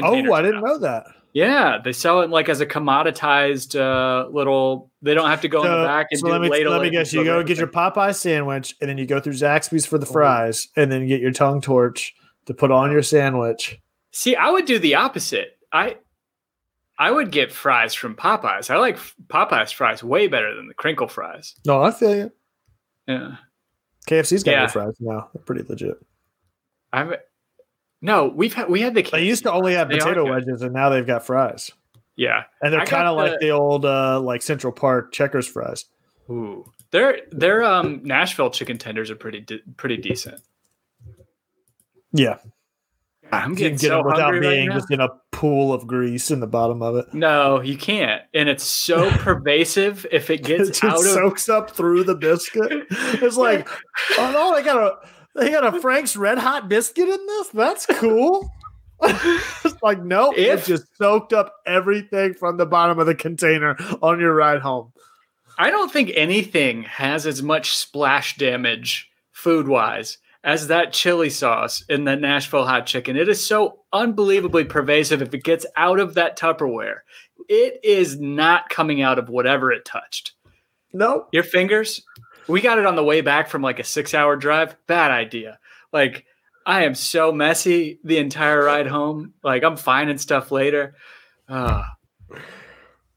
[0.02, 0.68] Oh, I didn't now.
[0.68, 1.06] know that.
[1.34, 1.78] Yeah.
[1.84, 5.70] They sell it like as a commoditized uh, little, they don't have to go in
[5.72, 7.14] the back and so do let me ladle let me guess.
[7.14, 7.68] You go get your.
[7.68, 10.12] Popeye sandwich, and then you go through Zaxby's for the Oh.
[10.12, 12.16] fries, and then you get your tongue torch
[12.46, 13.80] to put on your sandwich.
[14.12, 15.58] See, I would do the opposite.
[15.72, 15.98] I,
[16.98, 18.70] I would get fries from Popeyes.
[18.72, 18.98] I like
[19.28, 21.54] Popeyes fries way better than the crinkle fries.
[21.66, 22.32] No, I feel you.
[23.08, 23.36] Yeah.
[24.10, 24.60] KFC's got Yeah.
[24.62, 25.30] their fries now.
[25.34, 25.98] They're pretty legit.
[26.94, 27.14] I've,
[28.02, 30.74] no, we've had, we had the, They used to only have They potato wedges, and
[30.74, 31.72] now they've got fries.
[32.16, 32.44] yeah.
[32.62, 35.86] And they're kind of like the- the old uh like Central Park Checkers fries.
[36.30, 40.42] Ooh, their their um Nashville chicken tenders are pretty de- pretty decent.
[42.14, 42.38] Yeah,
[43.32, 44.76] I'm you can getting get so them without hungry right being now.
[44.76, 47.14] just in a pool of grease in the bottom of it.
[47.14, 50.06] No, you can't, and it's so pervasive.
[50.12, 52.88] If it It gets just out of soaks up through the biscuit.
[52.92, 53.68] It's like,
[54.18, 55.08] oh no, I got a
[55.38, 57.48] they got a Frank's Red Hot biscuit in this.
[57.50, 58.52] That's cool.
[59.04, 63.76] it's like nope, If- it just soaked up everything from the bottom of the container
[64.02, 64.92] on your ride home.
[65.60, 71.84] I don't think anything has as much splash damage food wise as that chili sauce
[71.90, 73.18] in the Nashville hot chicken.
[73.18, 75.22] It is so unbelievably pervasive.
[75.22, 77.00] If it gets out of that Tupperware,
[77.50, 80.34] it is not coming out of whatever it touched.
[80.94, 81.30] Nope.
[81.32, 82.04] Your fingers?
[82.48, 84.76] We got it on the way back from like a six hour drive.
[84.88, 85.60] Bad idea.
[85.92, 86.26] Like,
[86.66, 89.34] I am so messy the entire ride home.
[89.44, 90.96] Like, I'm finding stuff later.
[91.50, 91.94] Ah,
[92.30, 92.40] good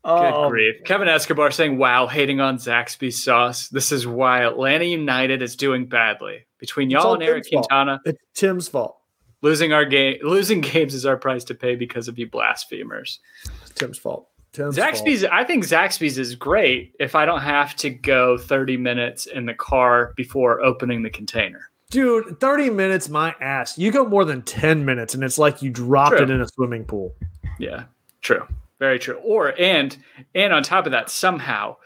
[0.05, 0.77] Um, grief.
[0.85, 3.69] Kevin Escobar saying, wow, hating on Zaxby's sauce.
[3.69, 6.47] This is why Atlanta United is doing badly.
[6.59, 7.69] Between y'all and Eric Tim's fault.
[7.69, 8.99] Quintana, It's Tim's fault.
[9.43, 13.19] losing our game, losing games is our price to pay because of you blasphemers.
[13.63, 14.29] It's Tim's fault.
[14.53, 14.95] Tim's fault.
[14.95, 19.47] Zaxby's, I think Zaxby's is great if I don't have to go 30 minutes in
[19.47, 21.71] the car before opening the container.
[21.91, 23.77] Dude, 30 minutes, my ass.
[23.79, 26.23] You go more than 10 minutes and it's like you dropped True.
[26.25, 27.15] it in a swimming pool.
[27.59, 27.85] Yeah,
[28.23, 28.47] true.
[28.79, 29.17] Very true.
[29.25, 29.97] Or and
[30.35, 31.77] and on top of that, somehow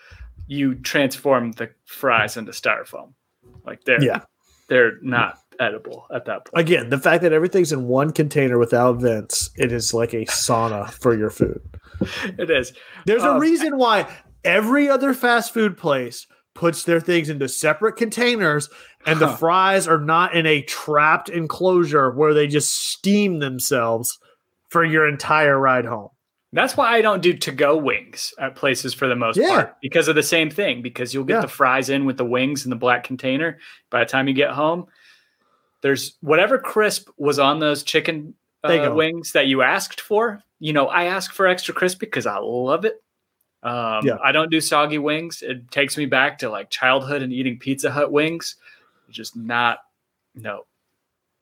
[0.47, 3.12] you transform the fries into styrofoam.
[3.65, 4.21] Like they're Yeah.
[4.69, 6.61] they're not edible at that point.
[6.61, 10.90] Again, the fact that everything's in one container without vents, it is like a sauna
[10.90, 11.61] for your food.
[12.38, 12.72] It is.
[13.07, 14.07] There's a Um, reason why
[14.44, 18.68] every other fast food place puts their things into separate containers
[19.07, 24.18] and the fries are not in a trapped enclosure where they just steam themselves
[24.70, 26.09] for your entire ride home.
[26.52, 29.48] That's why I don't do to-go wings at places for the most Yeah.
[29.48, 30.82] part because of the same thing.
[30.82, 31.40] Because you'll get Yeah.
[31.42, 33.59] the fries in with the wings in the black container.
[33.90, 34.86] By the time you get home,
[35.85, 38.32] there's whatever crisp was on those chicken
[38.64, 40.43] uh, wings that you asked for.
[40.59, 43.03] You know, I ask for extra crispy because I love it.
[43.62, 44.16] Um, Yeah.
[44.24, 45.43] I don't do soggy wings.
[45.43, 48.57] It takes me back to like childhood and eating Pizza Hut wings.
[49.09, 49.80] It's just not,
[50.35, 50.64] no.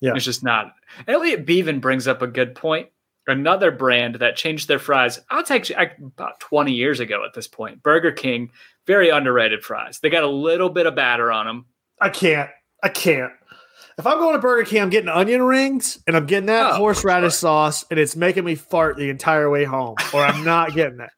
[0.00, 0.14] Yeah.
[0.16, 0.74] It's just not.
[1.06, 2.88] Elliot Beaven brings up a good point.
[3.28, 5.20] Another brand that changed their fries.
[5.30, 7.80] I'll take I, about 20 years ago at this point.
[7.80, 8.50] Burger King,
[8.88, 10.00] very underrated fries.
[10.00, 11.66] They got a little bit of batter on them.
[12.00, 12.50] I can't.
[12.82, 13.30] I can't.
[13.98, 16.76] If I'm going to Burger King, I'm getting onion rings and I'm getting that Oh,
[16.76, 20.98] horseradish sauce and it's making me fart the entire way home, or I'm not getting
[20.98, 21.10] that.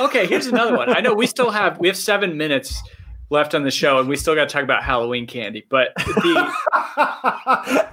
[0.00, 0.94] Okay, here's another one.
[0.94, 2.80] I know we still have we have seven minutes
[3.30, 5.64] left on the show, and we still got to talk about Halloween candy.
[5.68, 6.52] But the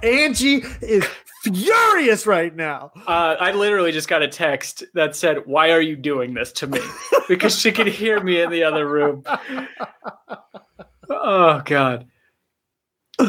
[0.02, 1.06] Angie is
[1.42, 2.90] furious right now.
[3.06, 6.66] uh, I literally just got a text that said, "Why are you doing this to
[6.66, 6.80] me?"
[7.28, 9.24] Because she could hear me in the other room.
[11.08, 12.06] Oh God.
[13.18, 13.28] Um,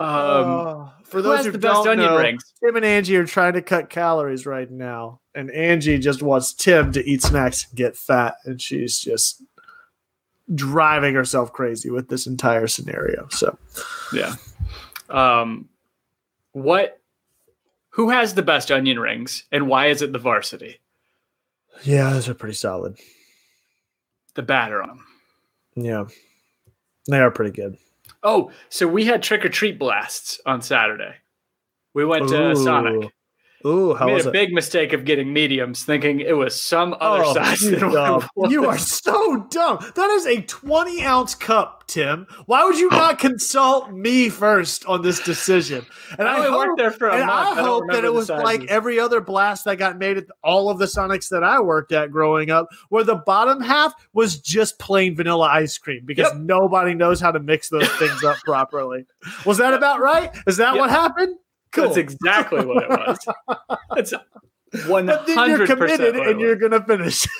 [0.00, 2.52] Uh, for who those has who the best don't onion know, rings?
[2.64, 6.90] Tim and Angie are trying to cut calories right now, and Angie just wants Tim
[6.92, 9.42] to eat snacks and get fat, and she's just
[10.54, 13.28] driving herself crazy with this entire scenario.
[13.30, 13.56] So
[14.12, 14.34] Yeah.
[15.08, 15.68] Um,
[16.52, 16.98] what?
[17.90, 20.78] Who has the best onion rings, and why is it the varsity?
[21.84, 22.96] yeah, those are pretty solid.
[24.34, 25.06] The batter on them.
[25.74, 26.04] Yeah,
[27.08, 27.76] they are pretty good.
[28.22, 31.14] Oh, so we had trick or treat blasts on Saturday.
[31.94, 33.12] We went to Sonic.
[33.66, 34.32] Ooh, how made was a it?
[34.32, 38.22] big mistake of getting mediums, thinking it was some other Oh, size you, than what
[38.24, 38.52] it was.
[38.52, 39.78] you are so dumb.
[39.94, 42.26] That is a 20 ounce cup, Tim.
[42.46, 45.84] Why would you not consult me first on this decision?
[46.18, 47.58] And I I, hope, worked there for a and month.
[47.58, 50.68] I I hope that it was like every other blast that got made at all
[50.70, 54.78] of the Sonics that I worked at growing up, where the bottom half was just
[54.78, 56.42] plain vanilla ice cream because Yep.
[56.42, 59.04] nobody knows how to mix those things up properly.
[59.46, 60.30] Was that about right?
[60.46, 60.80] Is that Yep.
[60.80, 61.36] what happened?
[61.72, 61.84] Cool.
[61.84, 63.18] That's exactly what it was.
[63.94, 64.12] That's
[64.86, 66.28] one but then you're hundred committed percent.
[66.30, 67.26] and you're gonna finish.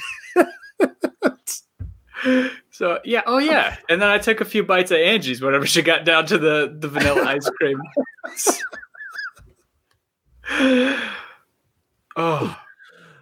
[2.70, 5.83] So yeah, oh yeah, and then I took a few bites of Angie's whenever she
[5.83, 7.80] got down to the the vanilla ice cream.
[12.16, 12.57] oh,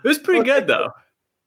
[0.05, 0.91] it was pretty good though.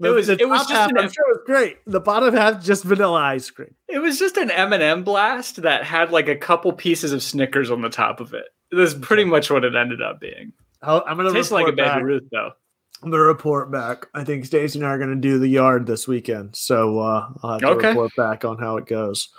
[0.01, 1.77] It was- The it was just half, an- I'm sure it was great.
[1.85, 3.73] The bottom half just vanilla ice cream.
[3.87, 7.21] It was just an M and m blast that had like a couple pieces of
[7.23, 8.45] Snickers on the top of it.
[8.75, 10.53] That's pretty much what it ended up being.
[10.81, 12.03] I'll- I'm gonna Tastes report like a baby back.
[12.03, 12.51] Ruth though.
[13.01, 14.07] I'm gonna report back.
[14.13, 17.51] I think Stacy and I are gonna do the yard this weekend, so uh, I'll
[17.53, 17.87] have to Okay.
[17.89, 19.29] report back on how it goes.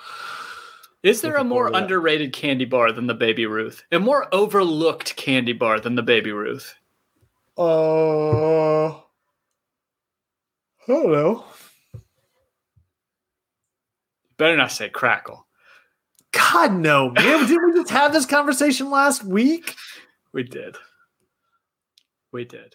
[1.02, 1.82] Is there a more forward to that.
[1.82, 3.82] underrated candy bar than the Baby Ruth?
[3.92, 6.74] A more overlooked candy bar than the Baby Ruth?
[7.58, 9.02] Uh, I
[10.88, 11.44] don't know.
[14.36, 15.43] Better not say Crackle.
[16.34, 17.46] God no, man!
[17.46, 19.74] Didn't we just have this conversation last week?
[20.32, 20.76] We did.
[22.32, 22.74] We did.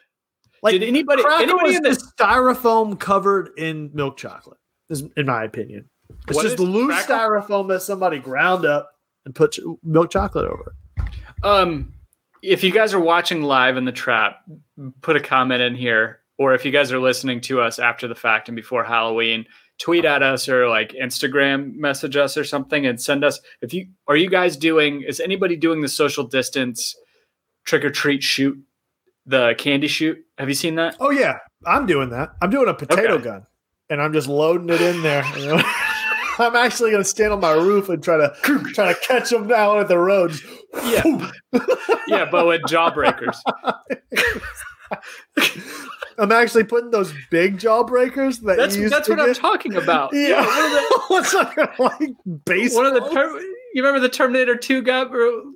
[0.62, 1.24] Like did anybody?
[1.28, 5.90] Anybody in this styrofoam covered in milk chocolate, is in my opinion.
[6.28, 7.16] It's What just is loose Crackle?
[7.16, 8.92] styrofoam that somebody ground up
[9.26, 10.76] and put ch- milk chocolate over.
[11.44, 11.94] Um,
[12.42, 14.42] if you guys are watching live in the trap,
[15.02, 18.16] put a comment in here, or if you guys are listening to us after the
[18.16, 19.46] fact and before Halloween,
[19.80, 23.40] tweet at us or like Instagram message us or something and send us.
[23.62, 25.04] If you are you guys doing?
[25.04, 26.96] Is anybody doing the social distance
[27.66, 28.58] trick or treat shoot?
[29.26, 30.18] The candy shoot.
[30.38, 30.96] Have you seen that?
[31.00, 32.30] Oh yeah, I'm doing that.
[32.42, 33.24] I'm doing a potato Okay.
[33.24, 33.46] gun,
[33.90, 35.24] and I'm just loading it in there.
[35.38, 35.62] you know?
[36.40, 38.34] I'm actually going to stand on my roof and try to
[38.74, 40.42] try to catch them down at the roads.
[40.84, 41.32] Yeah.
[42.08, 43.38] Yeah, but with jawbreakers.
[46.20, 50.12] I'm actually putting those big jawbreakers that That's that's what I'm talking about.
[50.14, 52.12] Yeah, one of the what's that like
[52.46, 52.76] base?
[52.76, 53.40] one of the ter-
[53.74, 55.12] you remember the Terminator 2 got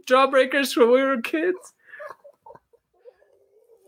[0.05, 1.73] jawbreakers when we were kids?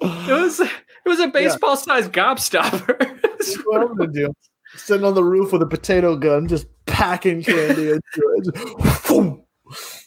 [0.01, 0.69] It was it
[1.09, 3.19] was a baseball sized gobstopper.
[3.65, 4.33] what I'm gonna do.
[4.75, 8.01] Sitting on the roof with a potato gun, just packing candy into
[8.37, 9.39] it.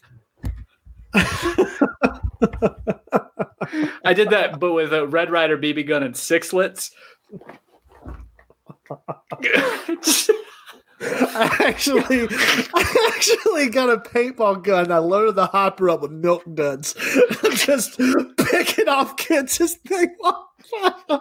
[4.04, 6.90] I did that, but with a Red Ryder BB gun and six lits.
[11.00, 12.26] I actually,
[12.74, 14.90] I actually got a paintball gun.
[14.90, 16.94] I loaded the hopper up with milk duds.
[17.54, 18.00] Just
[18.36, 21.20] picking off kids as they walk by.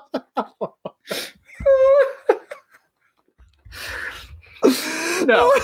[5.26, 5.54] no,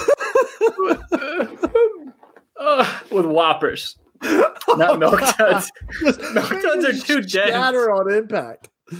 [2.59, 5.71] Uh, with whoppers, not milk duds.
[6.01, 7.31] Milk duds are too dense.
[7.31, 8.69] Shatter on impact.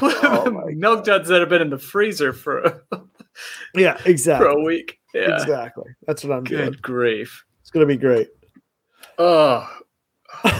[0.00, 2.84] Oh my milk duds that have been in the freezer for
[3.76, 4.48] Yeah, for exactly.
[4.50, 4.98] a week.
[5.14, 5.84] Yeah, Exactly.
[6.08, 6.64] That's what I'm doing.
[6.72, 7.44] good grief.
[7.60, 8.26] It's gonna be great.
[9.16, 9.64] Oh.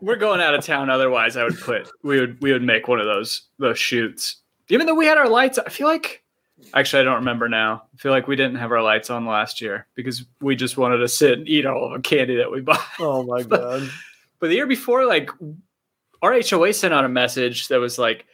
[0.00, 0.90] We're going out of town.
[0.90, 4.42] Otherwise, I would put we would we would make one of those those shoots.
[4.68, 6.23] Even though we had our lights, I feel like
[6.72, 7.84] actually I don't remember now.
[7.92, 10.98] I feel like we didn't have our lights on last year because we just wanted
[10.98, 12.84] to sit and eat all of the candy that we bought.
[12.98, 13.90] Oh my god.
[14.40, 15.30] But the year before, like
[16.22, 18.26] our HOA sent out a message that was like,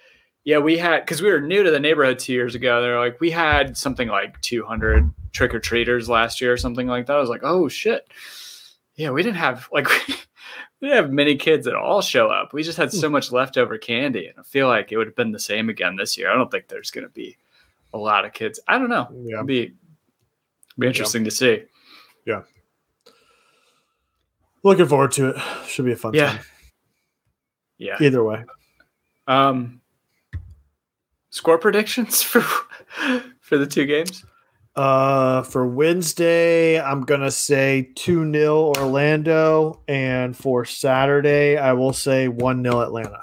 [0.44, 2.80] yeah, we had because we were new to the neighborhood two years ago.
[2.80, 7.06] They're like, we had something like 200 trick or treaters last year or something like
[7.06, 7.16] that.
[7.16, 8.08] I was like, oh shit,
[8.96, 9.88] yeah, we didn't have like
[10.80, 12.52] we didn't have many kids at all show up.
[12.52, 13.12] We just had so hmm.
[13.12, 16.16] much leftover candy, and I feel like it would have been the same again this
[16.16, 16.30] year.
[16.30, 17.36] I don't think there's going to be
[17.92, 18.60] a lot of kids.
[18.68, 19.08] I don't know.
[19.24, 19.36] Yeah.
[19.36, 19.74] It'd be
[20.78, 21.64] be interesting to see.
[22.26, 22.42] Yeah.
[24.62, 25.36] Looking forward to it.
[25.66, 26.32] Should be a fun Yeah.
[26.32, 26.40] time.
[27.78, 27.96] Yeah.
[28.00, 28.44] Either way.
[29.26, 29.80] Um,
[31.30, 32.40] score predictions for
[33.40, 34.24] for the two games.
[34.76, 42.28] Uh, for Wednesday, I'm gonna say two 0 Orlando, and for Saturday, I will say
[42.28, 43.20] one 0 Atlanta.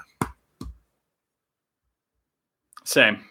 [2.84, 3.24] Same.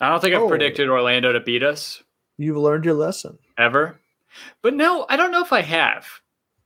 [0.00, 0.48] I don't think I've Oh.
[0.48, 2.02] predicted Orlando to beat us
[2.38, 3.38] You've learned your lesson.
[3.56, 3.98] ever,
[4.62, 6.06] but no, I don't know if I have.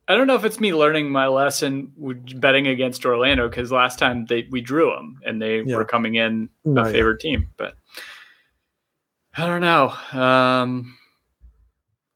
[0.08, 1.92] I don't know if it's me learning my lesson
[2.36, 5.76] betting against Orlando because last time they we drew them and they Yeah.
[5.76, 6.92] were coming in No, a yeah.
[6.92, 7.74] favorite team, but
[9.36, 9.94] I don't know.
[10.20, 10.96] Um,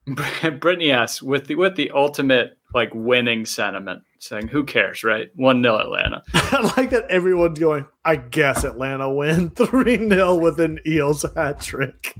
[0.58, 5.30] Brittany asks with the with the ultimate like winning sentiment, saying, "Who cares, right?
[5.36, 10.60] One 0 Atlanta." I like that everyone's going, I guess Atlanta win 3 0 with
[10.60, 12.14] an Eels hat trick.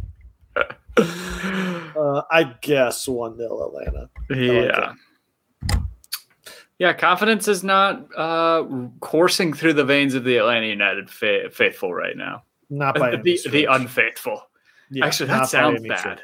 [0.97, 4.09] Uh, I guess 1 0 Atlanta.
[4.31, 4.95] Yeah.
[6.79, 8.65] Yeah, confidence is not uh,
[9.01, 12.43] coursing through the veins of the Atlanta United fa- faithful right now.
[12.69, 13.53] Not by the, any the, stretch.
[13.53, 14.43] the unfaithful.
[14.91, 15.99] Yeah, Actually, that not by sounds any bad.
[16.01, 16.21] stretch.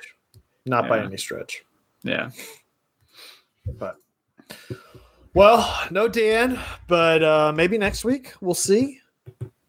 [0.67, 1.05] Not by Yeah.
[1.05, 1.65] any stretch.
[2.03, 2.31] Yeah.
[3.67, 3.97] But
[5.35, 9.01] well, no Dan, but uh, maybe next week we'll see.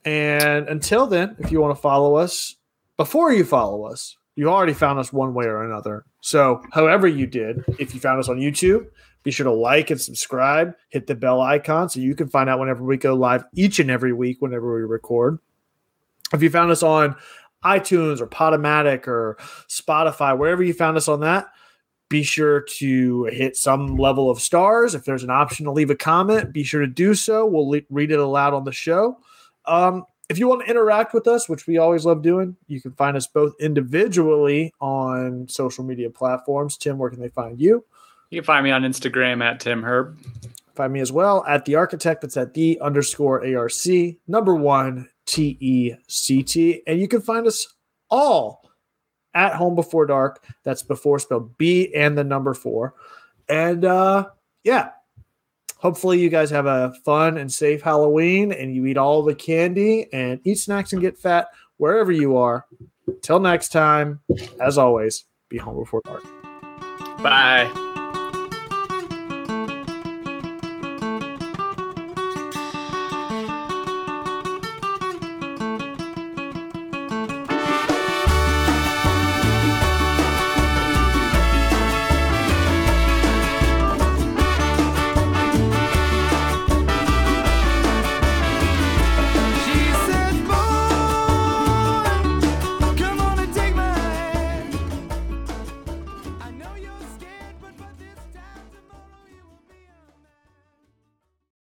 [0.06, 2.56] And until then, if you want to follow us,
[2.98, 6.06] before you follow us, you already found us one way or another.
[6.22, 8.88] So, however you did, if you found us on YouTube,
[9.24, 12.60] be sure to like and subscribe, hit the bell icon so you can find out
[12.60, 15.38] whenever we go live each and every week whenever we record.
[16.34, 17.16] If you found us on
[17.64, 21.48] iTunes or Podomatic or Spotify, wherever you found us on that,
[22.12, 24.94] be sure to hit some level of stars.
[24.94, 27.46] If there's an option to leave a comment, be sure to do so.
[27.46, 29.18] We'll le- read it aloud on the show.
[29.66, 32.92] Um, if you want to interact with us, which we always love doing, you can
[32.92, 36.78] find us both individually on social media platforms.
[36.78, 37.84] Tim, where can they find you?
[38.30, 40.20] You can find me on Instagram at Tim Herb.
[40.76, 42.22] Find me as well at the architect.
[42.22, 43.88] That's at the underscore ARC
[44.28, 46.82] number one T E C T.
[46.88, 47.68] And you can find us
[48.10, 48.61] all
[49.34, 50.44] at home before dark.
[50.64, 52.94] That's before spelled B and the number four.
[53.50, 54.30] And uh
[54.64, 54.92] yeah.
[55.78, 60.08] Hopefully you guys have a fun and safe Halloween and you eat all the candy
[60.14, 62.68] and eat snacks and get fat wherever you are.
[63.24, 64.20] Till next time,
[64.60, 66.24] as always, be home before dark.
[67.24, 67.91] Bye.